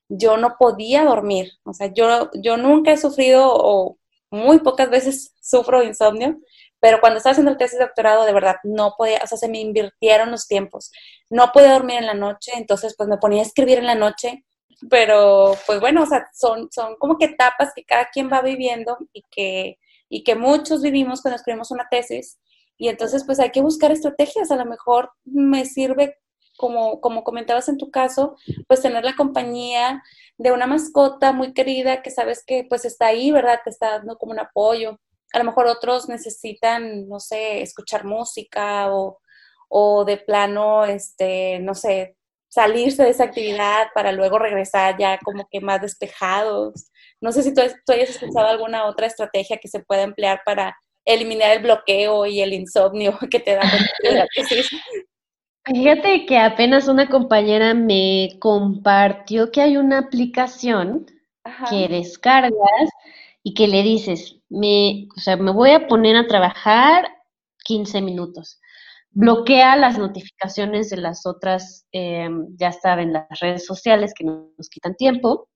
[0.08, 3.99] yo no podía dormir, o sea, yo, yo nunca he sufrido o
[4.30, 6.38] muy pocas veces sufro insomnio,
[6.80, 9.48] pero cuando estaba haciendo el tesis de doctorado, de verdad, no podía, o sea, se
[9.48, 10.90] me invirtieron los tiempos.
[11.28, 14.44] No podía dormir en la noche, entonces pues me ponía a escribir en la noche,
[14.88, 18.96] pero pues bueno, o sea, son, son como que etapas que cada quien va viviendo
[19.12, 19.78] y que,
[20.08, 22.38] y que muchos vivimos cuando escribimos una tesis.
[22.78, 26.16] Y entonces pues hay que buscar estrategias, a lo mejor me sirve
[26.60, 28.36] como, como comentabas en tu caso,
[28.68, 30.02] pues tener la compañía
[30.36, 33.60] de una mascota muy querida que sabes que pues está ahí, ¿verdad?
[33.64, 35.00] Te está dando como un apoyo.
[35.32, 39.20] A lo mejor otros necesitan, no sé, escuchar música o,
[39.68, 42.16] o de plano, este, no sé,
[42.50, 46.90] salirse de esa actividad para luego regresar ya como que más despejados.
[47.22, 50.76] No sé si tú, tú hayas escuchado alguna otra estrategia que se pueda emplear para
[51.06, 53.62] eliminar el bloqueo y el insomnio que te da
[54.02, 54.26] la
[55.72, 61.06] Fíjate que apenas una compañera me compartió que hay una aplicación
[61.70, 62.90] que descargas
[63.44, 67.06] y que le dices, me, o sea, me voy a poner a trabajar
[67.64, 68.60] 15 minutos.
[69.12, 74.96] Bloquea las notificaciones de las otras, em, ya saben, las redes sociales que nos quitan
[74.96, 75.48] tiempo.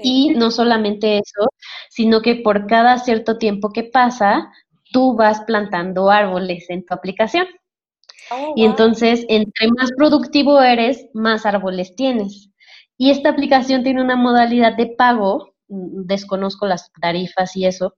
[0.00, 1.48] Y no solamente eso,
[1.88, 4.52] sino que por cada cierto tiempo que pasa,
[4.92, 7.46] tú vas plantando árboles en tu aplicación.
[8.30, 12.50] Oh, y entonces, entre más productivo eres, más árboles tienes.
[12.98, 17.94] Y esta aplicación tiene una modalidad de pago, mm, desconozco las tarifas y eso,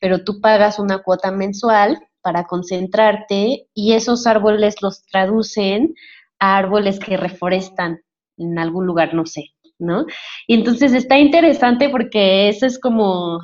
[0.00, 5.94] pero tú pagas una cuota mensual para concentrarte y esos árboles los traducen
[6.38, 8.00] a árboles que reforestan
[8.38, 10.06] en algún lugar, no sé, ¿no?
[10.46, 13.40] Y entonces está interesante porque eso es como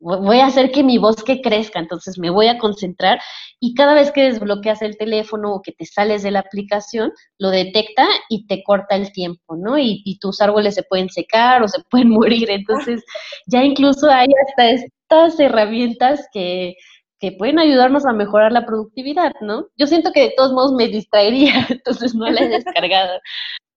[0.00, 3.20] voy a hacer que mi bosque crezca, entonces me voy a concentrar
[3.60, 7.50] y cada vez que desbloqueas el teléfono o que te sales de la aplicación, lo
[7.50, 9.78] detecta y te corta el tiempo, ¿no?
[9.78, 13.02] Y, tus árboles se pueden secar o se pueden morir, entonces
[13.46, 16.74] ya incluso hay hasta estas herramientas que,
[17.18, 19.66] que pueden ayudarnos a mejorar la productividad, ¿no?
[19.76, 23.20] Yo siento que de todos modos me distraería, entonces no la he descargado.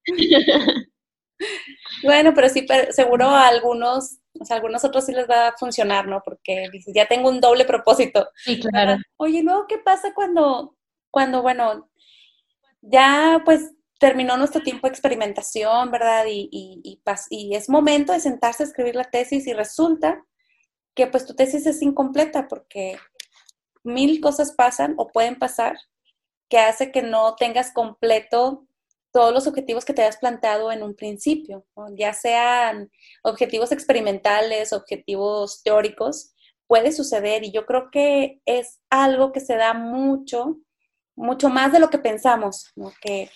[2.03, 5.57] Bueno, pero sí, seguro a algunos, o sea, a algunos otros sí les va a
[5.57, 6.21] funcionar, ¿no?
[6.23, 8.29] Porque dices, ya tengo un doble propósito.
[8.35, 8.97] Sí, claro.
[9.17, 10.75] Oye, luego, ¿qué pasa cuando,
[11.11, 11.89] cuando, bueno,
[12.81, 16.25] ya pues terminó nuestro tiempo de experimentación, ¿verdad?
[16.27, 20.25] Y, y, y, es momento de sentarse a escribir la tesis y resulta
[20.93, 22.97] que pues tu tesis es incompleta porque
[23.83, 25.77] mil cosas pasan o pueden pasar
[26.49, 28.67] que hace que no tengas completo
[29.13, 32.91] todos los objetivos que te has planteado en un principio, ya sean
[33.23, 36.33] objetivos experimentales, objetivos teóricos,
[36.67, 40.57] puede suceder y yo creo que es algo que se da mucho,
[41.15, 43.29] mucho más de lo que pensamos, que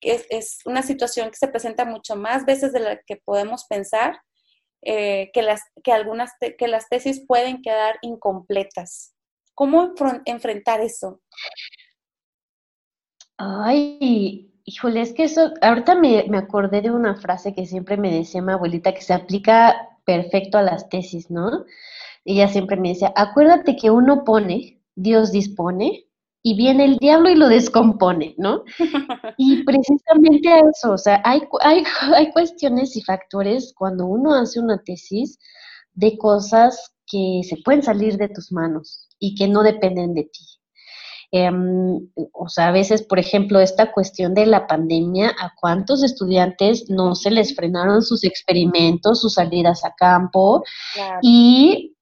[0.00, 4.20] es, una situación que se presenta mucho más veces de la que podemos pensar,
[4.82, 9.16] eh, que, las, que, algunas que las tesis pueden quedar incompletas.
[9.54, 9.92] ¿Cómo
[10.24, 11.20] enfrentar eso?
[13.36, 18.12] Ay, híjole, es que eso, ahorita me, me acordé de una frase que siempre me
[18.12, 21.64] decía mi abuelita que se aplica perfecto a las tesis, ¿no?
[22.26, 26.04] Ella siempre me decía, acuérdate que uno pone, Dios dispone,
[26.42, 28.64] y viene el diablo y lo descompone, ¿no?
[29.38, 34.82] Y precisamente eso, o sea, hay, hay, hay cuestiones y factores cuando uno hace una
[34.82, 35.38] tesis
[35.94, 40.57] de cosas que se pueden salir de tus manos y que no dependen de ti.
[41.30, 46.88] Em, o sea, a veces, por ejemplo, esta cuestión de la pandemia, ¿a cuántos estudiantes
[46.88, 50.64] no se les frenaron sus experimentos, sus salidas a campo?
[51.20, 51.96] Y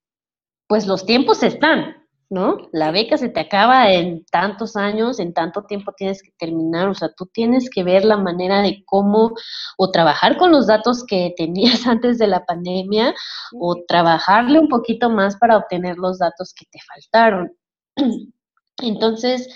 [0.69, 1.97] pues los tiempos están,
[2.31, 2.69] ¿no?
[2.73, 6.95] La beca se te acaba en tantos años, en tanto tiempo tienes que terminar, o
[6.95, 9.33] sea, tú tienes que ver la manera de cómo
[9.77, 13.13] o trabajar con los datos que tenías antes de la pandemia
[13.59, 17.53] o trabajarle un poquito más para obtener los datos que te faltaron.
[18.83, 19.49] Entonces,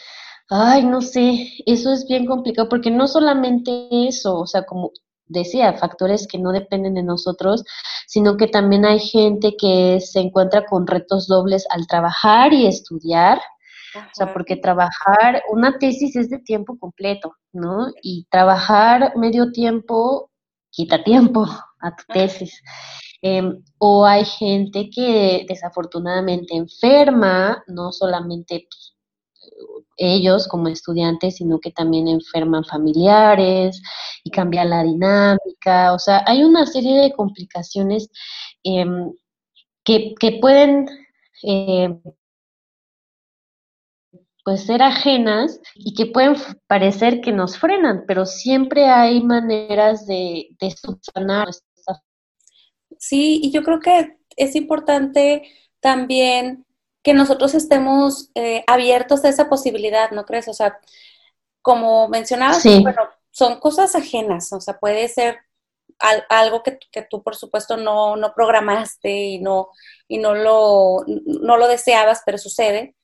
[0.48, 4.92] ay, no sé, eso es bien complicado porque no solamente eso, o sea, como
[5.26, 7.64] decía, factores que no dependen de nosotros,
[8.06, 13.40] sino que también hay gente que se encuentra con retos dobles al trabajar y estudiar.
[13.94, 17.88] O sea, porque trabajar, una tesis es de tiempo completo, ¿no?
[18.02, 20.30] Y trabajar medio tiempo
[20.70, 21.46] quita tiempo
[21.80, 22.62] a tu tesis.
[23.22, 28.94] Em, o hay gente que desafortunadamente enferma, no solamente pues,
[29.96, 33.80] ellos como estudiantes, sino que también enferman familiares
[34.24, 35.92] y cambia la dinámica.
[35.92, 38.10] O sea, hay una serie de complicaciones
[38.64, 39.12] em,
[39.84, 40.86] que, pueden
[41.42, 42.00] em,
[44.44, 46.36] pues ser ajenas y que pueden
[46.66, 51.48] parecer que nos frenan, pero siempre hay maneras de, de subsanar.
[52.98, 55.42] Sí, y yo creo que es importante
[55.80, 56.66] también
[57.02, 60.48] que nosotros estemos eh, abiertos a esa posibilidad, ¿no crees?
[60.48, 60.78] O sea,
[61.62, 65.38] como mencionabas, bueno, son cosas ajenas, o sea, puede ser
[66.28, 66.78] algo que,
[67.10, 69.68] tú, por supuesto, no, no programaste y, no,
[70.08, 72.96] y no, lo, no lo deseabas, pero sucede.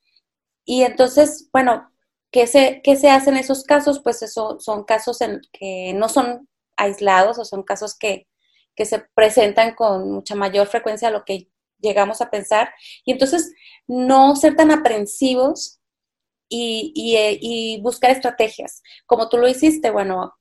[0.65, 1.91] Y entonces, bueno,
[2.31, 4.01] ¿qué se, qué se hace en esos casos?
[4.01, 8.27] Pues eso son casos en que no son aislados o son casos que,
[8.75, 11.49] que se presentan con mucha mayor frecuencia a lo que
[11.79, 12.73] llegamos a pensar.
[13.05, 13.53] Y entonces
[13.87, 15.79] no ser tan aprensivos
[16.49, 18.81] y, eh, buscar estrategias.
[19.05, 20.33] Como tú lo hiciste, bueno,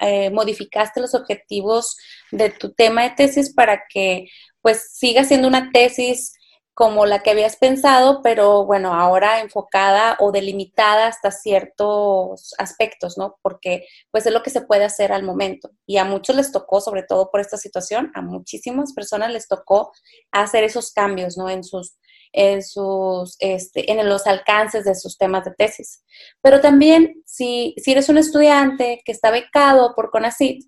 [0.00, 1.96] eh, modificaste los objetivos
[2.32, 4.26] de tu tema de tesis para que
[4.62, 6.32] pues siga siendo una tesis
[6.80, 13.36] como la que habías pensado, pero bueno, ahora enfocada o delimitada hasta ciertos aspectos, ¿no?
[13.42, 15.72] Porque pues es lo que se puede hacer al momento.
[15.84, 19.92] Y a muchos les tocó, sobre todo por esta situación, a muchísimas personas les tocó
[20.32, 21.50] hacer esos cambios, ¿no?
[21.50, 21.98] En sus,
[22.32, 26.02] en sus, este, en los alcances de sus temas de tesis.
[26.40, 30.64] Pero también, si, si eres un estudiante que está becado por CONACYT,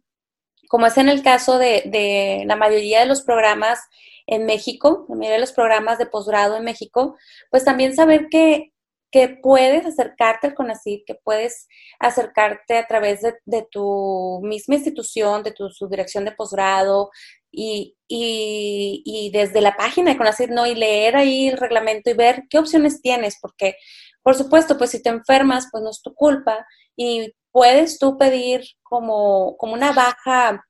[0.69, 3.79] como es en el caso de, de la mayoría de los programas
[4.27, 7.17] en México, la de los programas de posgrado en México,
[7.51, 8.73] pues también saber que,
[9.11, 11.69] que puedes acercarte al CONACYT, que puedes
[11.99, 17.11] acercarte a través de, tu misma institución, de tu subdirección de posgrado
[17.51, 20.67] y, y, desde la página de CONACYT, ¿no?
[20.67, 23.77] Y leer ahí el reglamento y ver qué opciones tienes, porque,
[24.23, 26.67] por supuesto, pues si te enfermas, pues no es tu culpa
[26.97, 30.65] y puedes tú pedir como, como una baja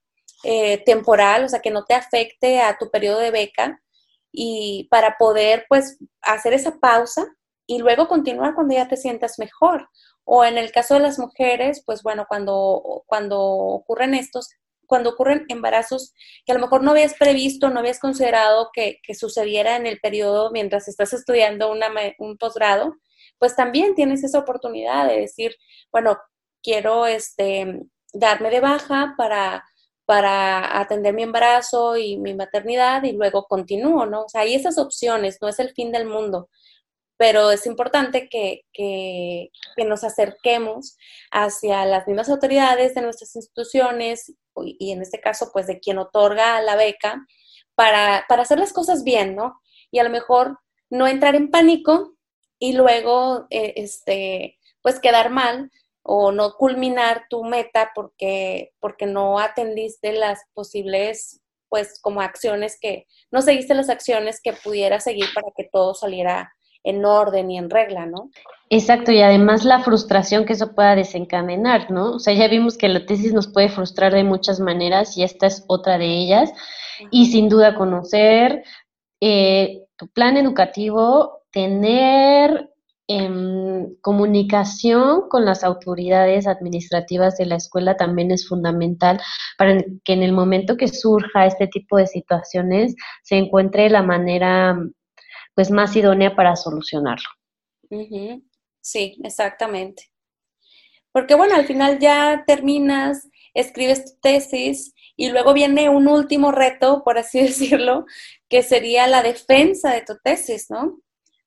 [0.45, 3.81] eh, temporal, o sea, que no te afecte a tu periodo de beca
[4.33, 7.27] y para poder pues hacer esa pausa
[7.67, 9.89] y luego continuar cuando ya te sientas mejor.
[10.25, 14.49] O en el caso de las mujeres, pues bueno, cuando, cuando ocurren estos,
[14.87, 16.13] cuando ocurren embarazos
[16.45, 20.51] que a lo mejor no habías previsto, no habías considerado que, sucediera en el periodo
[20.53, 21.89] mientras estás estudiando una,
[22.19, 22.97] un posgrado,
[23.39, 25.57] pues también tienes esa oportunidad de decir,
[25.91, 26.19] bueno,
[26.63, 27.81] quiero este,
[28.13, 29.65] darme de baja para
[30.13, 34.25] para atender mi embarazo y mi maternidad y luego continúo, ¿no?
[34.25, 36.51] O sea, hay esas opciones, no es el fin del mundo,
[37.17, 39.49] pero es importante que, que,
[39.87, 40.99] nos acerquemos
[41.31, 44.35] hacia las mismas autoridades de nuestras instituciones
[44.79, 47.27] y en este caso, pues de quien otorga la beca
[47.75, 49.63] para, para hacer las cosas bien, ¿no?
[49.91, 50.59] Y a lo mejor
[50.91, 52.19] no entrar en pánico
[52.59, 55.71] y luego, eh, este, pues quedar mal,
[56.03, 63.07] o no culminar tu meta porque, porque no atendiste las posibles, pues como acciones que,
[63.31, 66.53] no seguiste las acciones que pudiera seguir para que todo saliera
[66.85, 68.31] en orden y en regla, ¿no?
[68.69, 72.15] Exacto, y además la frustración que eso pueda desencadenar, ¿no?
[72.15, 75.47] O sea, ya vimos que la tesis nos puede frustrar de muchas maneras y esta
[75.47, 76.53] es otra de ellas.
[77.11, 78.65] Y sin duda conocer
[79.21, 82.72] eh, tu plan educativo, tener
[83.09, 89.21] em, comunicación con las autoridades administrativas de la escuela también es fundamental
[89.59, 94.79] para que en el momento que surja este tipo de situaciones se encuentre la manera
[95.55, 97.29] pues más idónea para solucionarlo.
[98.81, 100.11] Sí, exactamente.
[101.13, 107.03] Porque bueno, al final ya terminas, escribes tu tesis y luego viene un último reto,
[107.05, 108.07] por así decirlo,
[108.49, 111.02] que sería la defensa de tu tesis, ¿no?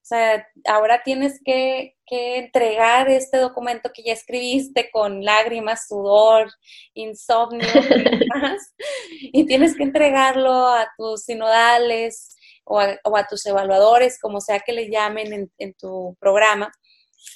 [0.05, 6.51] O sea, ahora tienes que, que, entregar este documento que ya escribiste con lágrimas, sudor,
[6.93, 8.75] insomnio y demás,
[9.19, 14.59] y tienes que entregarlo a tus sinodales o a, o a tus evaluadores, como sea
[14.59, 16.71] que le llamen en, en tu programa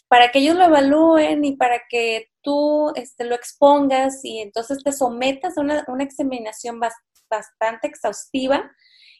[0.08, 4.92] para que ellos lo evalúen y para que tú este, lo expongas y entonces te
[4.92, 6.80] sometas a una, examinación
[7.30, 8.72] bastante exhaustiva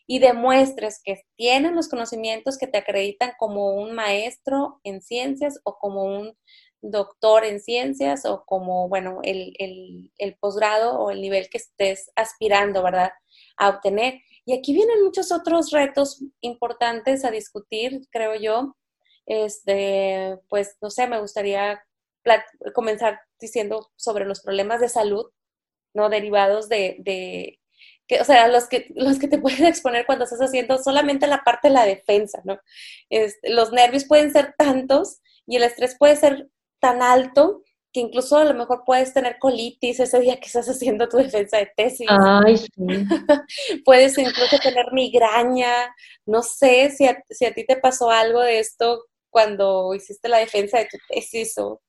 [0.10, 5.78] y demuestres que tienen los conocimientos que te acreditan como un maestro en ciencias o
[5.78, 6.36] como un
[6.82, 9.54] doctor en ciencias o como, bueno, el,
[10.18, 13.12] el posgrado o el nivel que estés aspirando, ¿verdad?
[13.56, 14.16] A obtener.
[14.46, 18.76] Y aquí vienen muchos otros retos importantes a discutir, creo yo,
[19.28, 21.84] este, pues no sé, me gustaría
[22.74, 25.28] comenzar diciendo sobre los problemas de salud,
[25.94, 26.10] ¿no?
[26.10, 27.59] Derivados de, de
[28.10, 31.44] que, o sea, los que, los que te pueden exponer cuando estás haciendo solamente la
[31.44, 32.60] parte de la defensa, ¿no?
[33.10, 36.50] Este, los nervios pueden ser tantos y el estrés puede ser
[36.80, 41.08] tan alto que incluso a lo mejor puedes tener colitis ese día que estás haciendo
[41.08, 42.08] tu defensa de tesis.
[42.10, 42.70] Ay, sí.
[43.86, 45.72] puedes incluso tener migraña.
[46.26, 50.38] No sé si a, si a ti te pasó algo de esto cuando hiciste la
[50.38, 51.82] defensa de tu tesis o...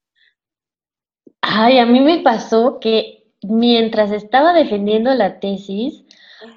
[1.42, 6.04] Ay, a mí me pasó que mientras estaba defendiendo la tesis,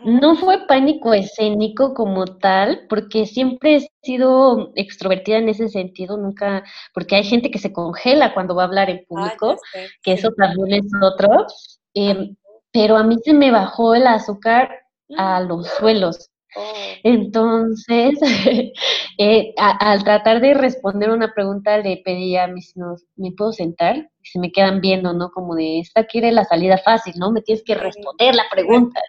[0.05, 6.63] no fue pánico escénico como tal, porque siempre he sido extrovertida en ese sentido, nunca,
[6.93, 9.57] porque hay gente que se congela cuando va a hablar en público,
[10.01, 11.47] que eso también es otro,
[11.93, 12.36] em,
[12.71, 14.69] pero a mí se me bajó el azúcar
[15.17, 15.47] a mm.
[15.47, 16.29] los suelos.
[16.56, 16.74] Oh.
[17.04, 18.20] Entonces,
[19.18, 24.10] eh, al tratar de responder una pregunta, le pedí a mis hijos, ¿me puedo sentar?
[24.22, 25.32] Y se me quedan viendo, ¿no?
[25.32, 27.32] Como de, esta quiere la salida fácil, ¿no?
[27.32, 29.01] Me tienes que responder la pregunta.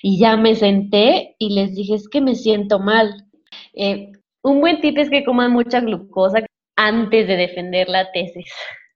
[0.01, 3.26] Y ya, me senté y les dije, es que me siento mal.
[3.74, 4.11] Eh,
[4.41, 6.45] un buen tip es que coman mucha glucosa
[6.76, 8.45] antes de defender la tesis.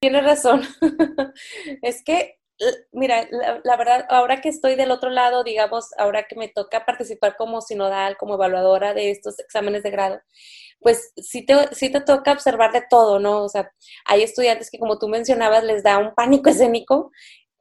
[0.01, 0.61] Tienes razón.
[1.81, 2.36] es que
[2.91, 3.27] mira,
[3.63, 7.61] la, verdad, ahora que estoy del otro lado, digamos, ahora que me toca participar como
[7.61, 10.19] sinodal, como evaluadora de estos exámenes de grado,
[10.79, 13.43] pues sí te, sí te toca observar de todo, ¿no?
[13.43, 13.71] O sea,
[14.05, 17.11] hay estudiantes que, como tú mencionabas, les da un pánico escénico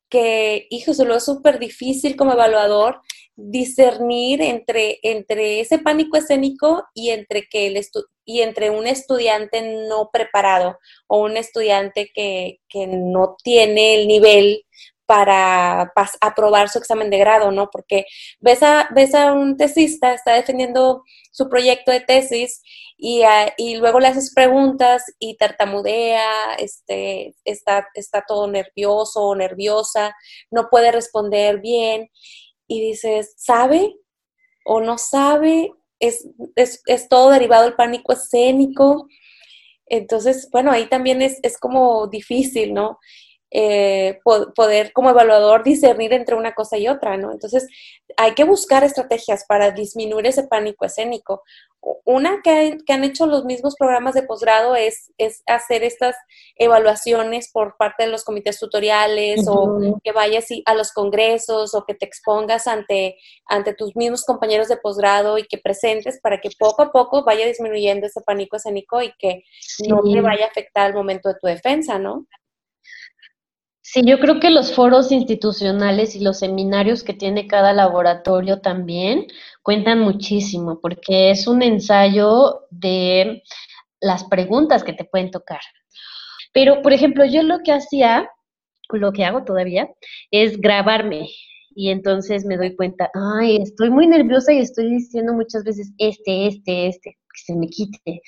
[0.08, 3.00] que, hijo, solo es súper difícil como evaluador
[3.34, 7.76] discernir entre, entre ese pánico escénico y entre, que el
[8.26, 14.66] y entre un estudiante no preparado o un estudiante que, que no tiene el nivel
[15.06, 17.70] para aprobar su examen de grado, ¿no?
[17.70, 18.06] Porque
[18.40, 22.60] ves a, ves a un tesista, está defendiendo su proyecto de tesis
[22.98, 23.22] y,
[23.56, 30.14] y, luego le haces preguntas y tartamudea, este, está, está todo nervioso o nerviosa,
[30.50, 32.10] no puede responder bien
[32.66, 33.94] y dices, ¿sabe
[34.64, 35.70] o no sabe?
[35.98, 39.08] Es, es, es todo derivado del pánico escénico.
[39.86, 42.98] Entonces, bueno, ahí también es, es como difícil, ¿no?
[43.52, 44.18] Eh,
[44.56, 47.30] poder como evaluador discernir entre una cosa y otra, ¿no?
[47.30, 47.68] Entonces,
[48.16, 51.44] hay que buscar estrategias para disminuir ese pánico escénico.
[52.04, 56.16] Una que, han hecho los mismos programas de posgrado es, es, hacer estas
[56.56, 61.94] evaluaciones por parte de los comités tutoriales o que vayas a los congresos o que
[61.94, 63.16] te expongas ante,
[63.46, 67.46] ante tus mismos compañeros de posgrado y que presentes para que poco a poco vaya
[67.46, 69.44] disminuyendo ese pánico escénico y que
[69.88, 72.26] no te vaya a afectar al momento de tu defensa, ¿no?
[73.88, 79.28] Sí, yo creo que los foros institucionales y los seminarios que tiene cada laboratorio también
[79.62, 83.44] cuentan muchísimo, porque es un ensayo de
[84.00, 85.60] las preguntas que te pueden tocar.
[86.52, 88.28] Pero, por ejemplo, yo lo que hacía,
[88.90, 89.88] lo que hago todavía,
[90.32, 91.28] es grabarme.
[91.72, 96.48] Y entonces me doy cuenta, ay, estoy muy nerviosa y estoy diciendo muchas veces este,
[96.48, 98.22] este, este que se me quite.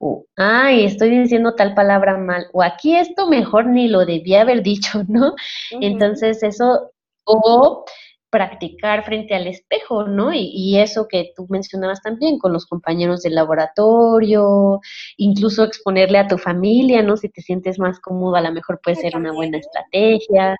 [0.00, 2.46] O, ay, estoy diciendo tal palabra mal.
[2.52, 5.34] O aquí esto mejor ni lo debía haber dicho, ¿no?
[5.80, 6.92] Entonces eso,
[7.24, 7.84] o
[8.30, 10.32] practicar frente al espejo, ¿no?
[10.32, 14.80] Y, eso que tú mencionabas también con los compañeros del laboratorio,
[15.16, 17.16] incluso exponerle a tu familia, ¿no?
[17.16, 20.56] Si te sientes más cómodo, a lo mejor puede ser una buena estrategia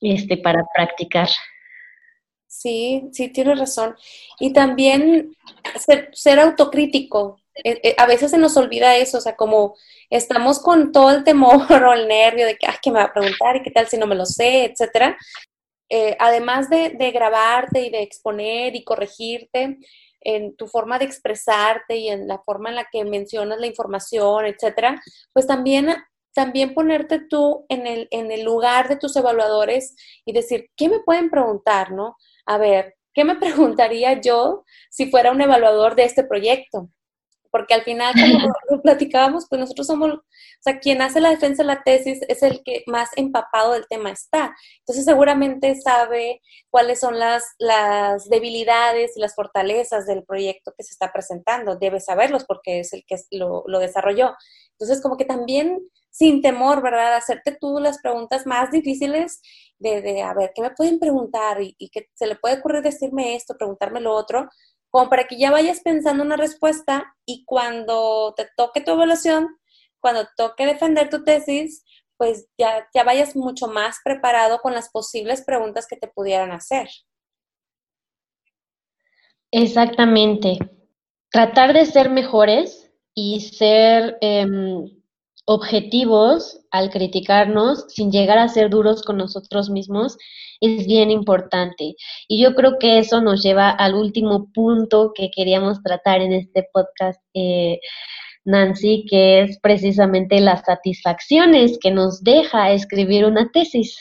[0.00, 1.28] este, para practicar.
[2.58, 3.96] Sí, sí, tienes razón.
[4.40, 5.36] Y también
[6.14, 7.38] ser, autocrítico.
[7.64, 9.76] Eh, eh, a veces se nos olvida eso, o sea, como
[10.10, 13.12] estamos con todo el temor o el nervio de que, ah, que me va a
[13.12, 15.16] preguntar y qué tal si no me lo sé, etcétera.
[15.90, 19.78] Eh, además de, grabarte y de exponer y corregirte
[20.20, 24.46] en tu forma de expresarte y en la forma en la que mencionas la información,
[24.46, 25.00] etcétera,
[25.32, 25.94] pues también,
[26.34, 29.94] también ponerte tú en el, en el lugar de tus evaluadores
[30.24, 32.16] y decir, ¿qué me pueden preguntar, no?
[32.46, 36.90] A ver, ¿qué me preguntaría yo si fuera un evaluador de este proyecto?
[37.56, 40.22] porque al final, como lo platicábamos, pues nosotros somos, o
[40.60, 44.10] sea, quien hace la defensa de la tesis es el que más empapado del tema
[44.10, 44.54] está.
[44.80, 50.92] Entonces, seguramente sabe cuáles son las, las debilidades y las fortalezas del proyecto que se
[50.92, 51.76] está presentando.
[51.76, 54.34] Debe saberlos porque es el que lo, lo desarrolló.
[54.72, 55.80] Entonces, como que también
[56.10, 57.14] sin temor, ¿verdad?
[57.14, 59.40] Hacerte tú las preguntas más difíciles
[59.78, 61.62] de, de a ver, ¿qué me pueden preguntar?
[61.62, 64.48] Y, y que se le puede ocurrir decirme esto, preguntarme lo otro,
[64.90, 69.48] como para que ya vayas pensando una respuesta y cuando te toque tu evaluación,
[70.00, 71.84] cuando toque defender tu tesis,
[72.16, 76.88] pues ya, ya vayas mucho más preparado con las posibles preguntas que te pudieran hacer.
[79.50, 80.58] Exactamente.
[81.30, 84.95] Tratar de ser mejores y ser em,
[85.46, 90.18] objetivos al criticarnos sin llegar a ser duros con nosotros mismos
[90.60, 91.94] es bien importante.
[92.28, 96.68] Y yo creo que eso nos lleva al último punto que queríamos tratar en este
[96.72, 97.78] podcast, eh,
[98.44, 103.96] Nancy, que es precisamente las satisfacciones que nos deja escribir una tesis.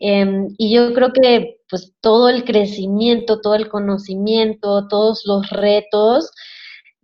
[0.00, 6.30] Em, y yo creo que pues todo el crecimiento, todo el conocimiento, todos los retos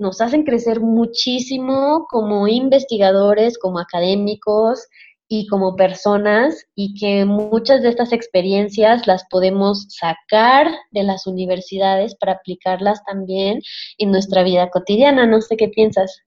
[0.01, 4.89] nos hacen crecer muchísimo como investigadores, como académicos,
[5.33, 12.17] y como personas y que muchas de estas experiencias las podemos sacar de las universidades
[12.17, 13.63] para aplicarlas también
[13.99, 15.27] en nuestra vida cotidiana.
[15.27, 16.25] No sé qué piensas.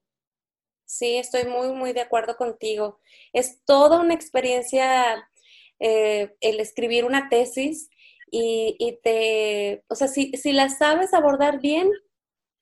[0.86, 2.98] Sí, estoy muy, muy de acuerdo contigo.
[3.34, 5.28] Es toda una experiencia
[5.80, 7.90] eh, el escribir una tesis
[8.30, 11.90] y, y, te, o sea, si, si la sabes abordar bien,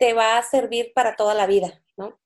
[0.02, 2.18] te va a servir para toda la vida, ¿no?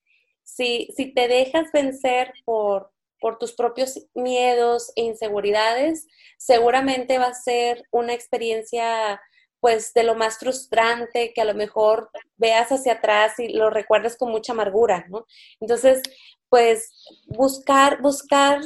[0.44, 6.06] Si, si te dejas vencer por, por tus propios miedos e inseguridades,
[6.38, 9.20] seguramente va a ser una experiencia
[9.60, 12.08] pues de lo más frustrante que a lo mejor
[12.38, 15.26] veas hacia atrás y lo recuerdes con mucha amargura, ¿no?
[15.60, 16.00] Entonces,
[16.48, 16.94] pues
[17.26, 18.62] buscar, buscar,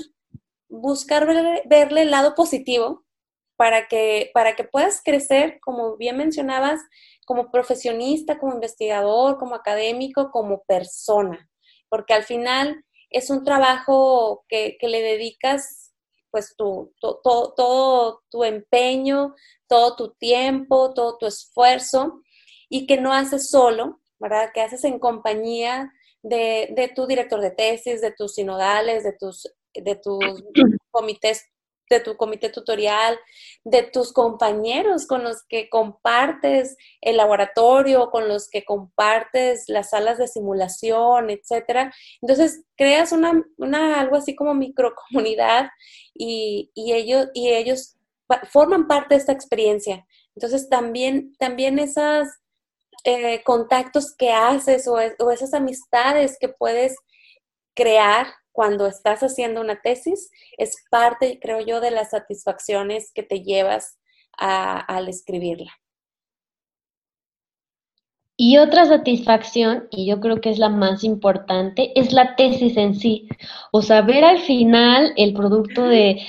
[0.69, 1.27] buscar
[1.67, 3.05] verle, el lado positivo
[3.61, 6.81] para que, para que puedas crecer, como bien mencionabas,
[7.27, 11.47] como profesionista, como investigador, como académico, como persona,
[11.91, 15.93] porque al final es un trabajo que, le dedicas
[16.31, 19.35] pues tu, todo tu empeño,
[19.69, 22.23] todo tu tiempo, todo tu esfuerzo
[22.71, 24.53] y que no haces solo, ¿verdad?
[24.55, 25.93] Que haces en compañía
[26.23, 30.25] de, de tu director de tesis, de tus sinodales, de tus, de tus
[30.91, 31.45] comités
[31.91, 33.19] de tu comité tutorial,
[33.65, 40.19] de tus compañeros con los que compartes el laboratorio, con los que compartes las salas
[40.19, 41.93] de simulación, etcétera.
[42.23, 45.69] Entonces, creas una, una algo así como microcomunidad
[46.15, 47.97] y, y, ellos, y ellos
[48.51, 50.07] forman parte de esta experiencia.
[50.37, 52.29] Entonces, también, también esos
[53.05, 56.97] eh, contactos que haces o, o esas amistades que puedes
[57.75, 63.43] crear cuando estás haciendo una tesis es parte, creo yo, de las satisfacciones que te
[63.43, 63.99] llevas
[64.37, 65.73] al escribirla.
[68.43, 72.95] Y otra satisfacción, y yo creo que es la más importante, es la tesis en
[72.95, 73.29] sí.
[73.71, 76.23] O sea, ver al final el producto de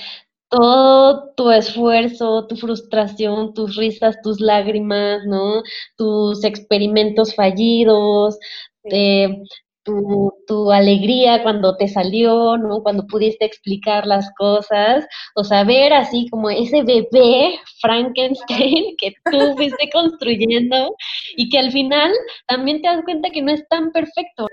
[0.50, 5.62] todo tu esfuerzo, tu frustración, tus risas, tus lágrimas, ¿no?
[5.96, 8.38] Tus experimentos fallidos,
[8.84, 9.42] eh,
[9.84, 12.82] tu, tu, alegría cuando te salió, ¿no?
[12.82, 19.56] Cuando pudiste explicar las cosas, o sea, ver así como ese bebé Frankenstein que tú
[19.56, 20.94] fuiste construyendo
[21.36, 22.12] y que al final
[22.46, 24.46] también te das cuenta que no es tan perfecto.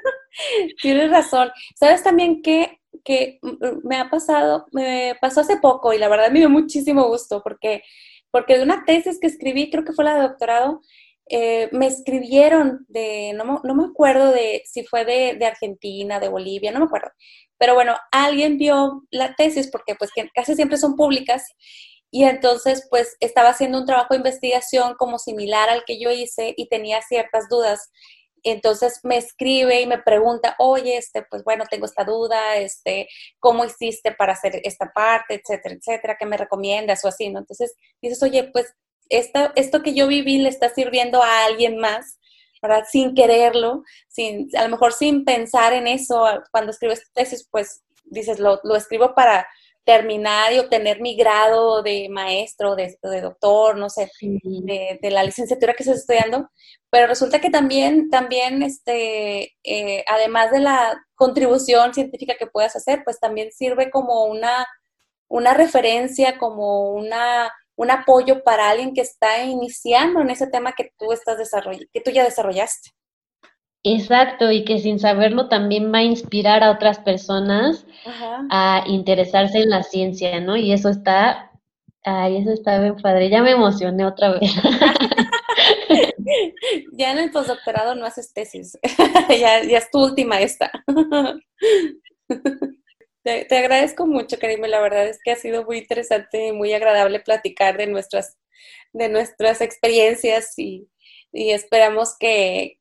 [0.81, 1.51] Tienes razón.
[1.75, 3.39] ¿Sabes también que, que
[3.83, 7.83] me ha pasado, me pasó hace poco y la verdad me dio muchísimo gusto porque,
[8.31, 10.81] porque de una tesis que escribí, creo que fue la de doctorado,
[11.29, 16.27] eh, me escribieron de, no, no, me acuerdo de si fue de, de, Argentina, de
[16.27, 17.11] Bolivia, no me acuerdo.
[17.59, 21.43] Pero bueno, alguien vio la tesis porque pues casi siempre son públicas
[22.11, 26.53] Y entonces, pues, estaba haciendo un trabajo de investigación como similar al que yo hice
[26.57, 27.91] y tenía ciertas dudas.
[28.43, 33.07] Entonces me escribe y me pregunta, oye, este, pues bueno, tengo esta duda, este,
[33.39, 36.17] ¿cómo hiciste para hacer esta parte, etcétera, etcétera?
[36.19, 37.39] ¿Qué me recomiendas o así, no?
[37.39, 38.73] Entonces dices, oye, pues
[39.09, 42.19] esta, esto que yo viví le está sirviendo a alguien más,
[42.61, 42.85] ¿verdad?
[42.89, 48.39] Sin quererlo, sin, a lo mejor sin pensar en eso, cuando escribes tesis, pues dices,
[48.39, 49.47] lo, lo escribo para
[49.89, 55.81] terminar y obtener mi grado de maestro, de, doctor, no sé, de, la licenciatura que
[55.81, 56.47] estoy estudiando,
[56.91, 63.01] pero resulta que también, también este, eh, además de la contribución científica que puedas hacer,
[63.03, 64.67] pues también sirve como una,
[65.27, 70.91] una referencia, como una, un apoyo para alguien que está iniciando en ese tema que
[70.99, 71.37] tú, estás
[71.93, 72.89] que tú ya desarrollaste.
[73.83, 77.85] Exacto, y que sin saberlo también va a inspirar a otras personas
[78.49, 80.57] a interesarse en la ciencia, ¿no?
[80.57, 81.53] Y eso está,
[82.03, 84.41] ay, eso está bien padre, ya me emocioné otra vez.
[86.91, 88.77] ya en el postdoctorado no haces tesis,
[89.29, 90.69] ya, ya, es tu última esta.
[93.23, 97.19] te, agradezco mucho, Karime, la verdad es que ha sido muy interesante y muy agradable
[97.19, 98.37] platicar de nuestras,
[98.93, 100.87] de nuestras experiencias y,
[101.31, 102.79] y esperamos que,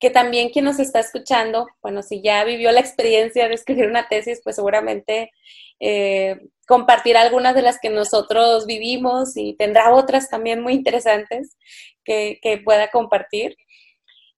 [0.00, 4.08] que también quien nos está escuchando, bueno, si ya vivió la experiencia de escribir una
[4.08, 5.32] tesis, pues seguramente
[5.80, 11.56] eh, compartirá algunas de las que nosotros vivimos y tendrá otras también muy interesantes
[12.04, 13.56] que, pueda compartir.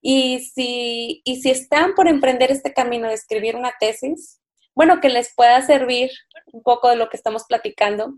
[0.02, 4.39] Y si, y si están por emprender este camino de escribir una tesis,
[4.74, 6.10] bueno, que les pueda servir
[6.52, 8.14] un poco de lo que estamos platicando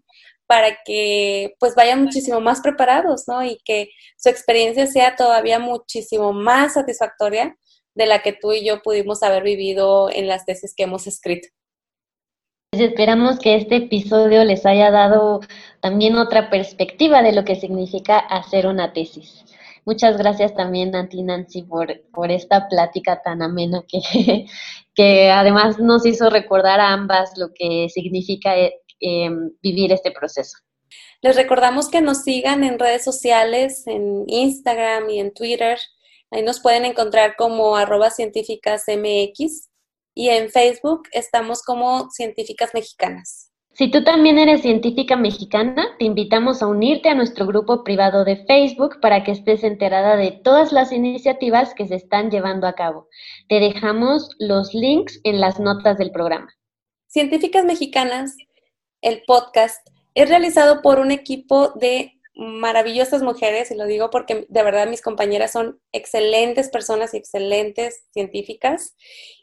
[0.46, 3.42] para que pues vayan muchísimo más preparados, ¿no?
[3.44, 3.88] Y que
[4.18, 7.56] su experiencia sea todavía muchísimo más satisfactoria
[7.94, 11.48] de la que tú y yo pudimos haber vivido en las tesis que hemos escrito.
[12.70, 15.40] Pues esperamos que este episodio les haya dado
[15.80, 19.44] también otra perspectiva de lo que significa hacer una tesis.
[19.84, 24.46] Muchas gracias también a ti, Nancy, por, por esta plática tan amena que,
[24.94, 28.54] que además nos hizo recordar a ambas lo que significa
[29.04, 30.58] Em, vivir este proceso.
[31.22, 35.76] Les recordamos que nos sigan en redes sociales, en Instagram y en Twitter.
[36.30, 39.70] Ahí nos pueden encontrar como arroba científicas MX
[40.14, 43.51] y en Facebook estamos como científicas mexicanas.
[43.74, 48.44] Si tú también eres científica mexicana, te invitamos a unirte a nuestro grupo privado de
[48.44, 53.08] Facebook para que estés enterada de todas las iniciativas que se están llevando a cabo.
[53.48, 56.52] Te dejamos los links en las notas del programa.
[57.06, 58.36] Científicas mexicanas
[59.00, 64.62] el podcast es realizado por un equipo de maravillosas mujeres, y lo digo porque de
[64.62, 68.94] verdad mis compañeras son excelentes personas y excelentes científicas.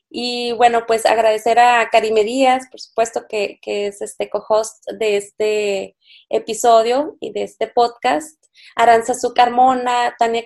[0.10, 5.96] Y bueno, pues agradecer a Karime Díaz, por supuesto, que, es este co-host de este
[6.30, 8.44] episodio y de este podcast.
[8.76, 10.44] Aranza Carmona, Tania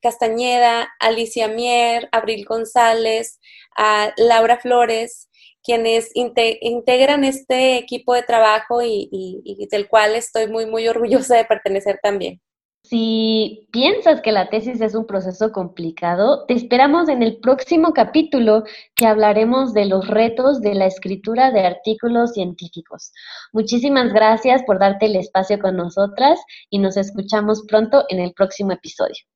[0.00, 3.40] Castañeda, Alicia Mier, Abril González,
[3.76, 5.28] a Laura Flores,
[5.62, 11.98] quienes integran este equipo de trabajo y, del cual estoy muy, muy orgullosa de pertenecer
[12.02, 12.40] también.
[12.84, 18.64] Si piensas que la tesis es un proceso complicado, te esperamos en el próximo capítulo
[18.96, 23.12] que hablaremos de los retos de la escritura de artículos científicos.
[23.52, 28.72] Muchísimas gracias por darte el espacio con nosotras y nos escuchamos pronto en el próximo
[28.72, 29.31] episodio.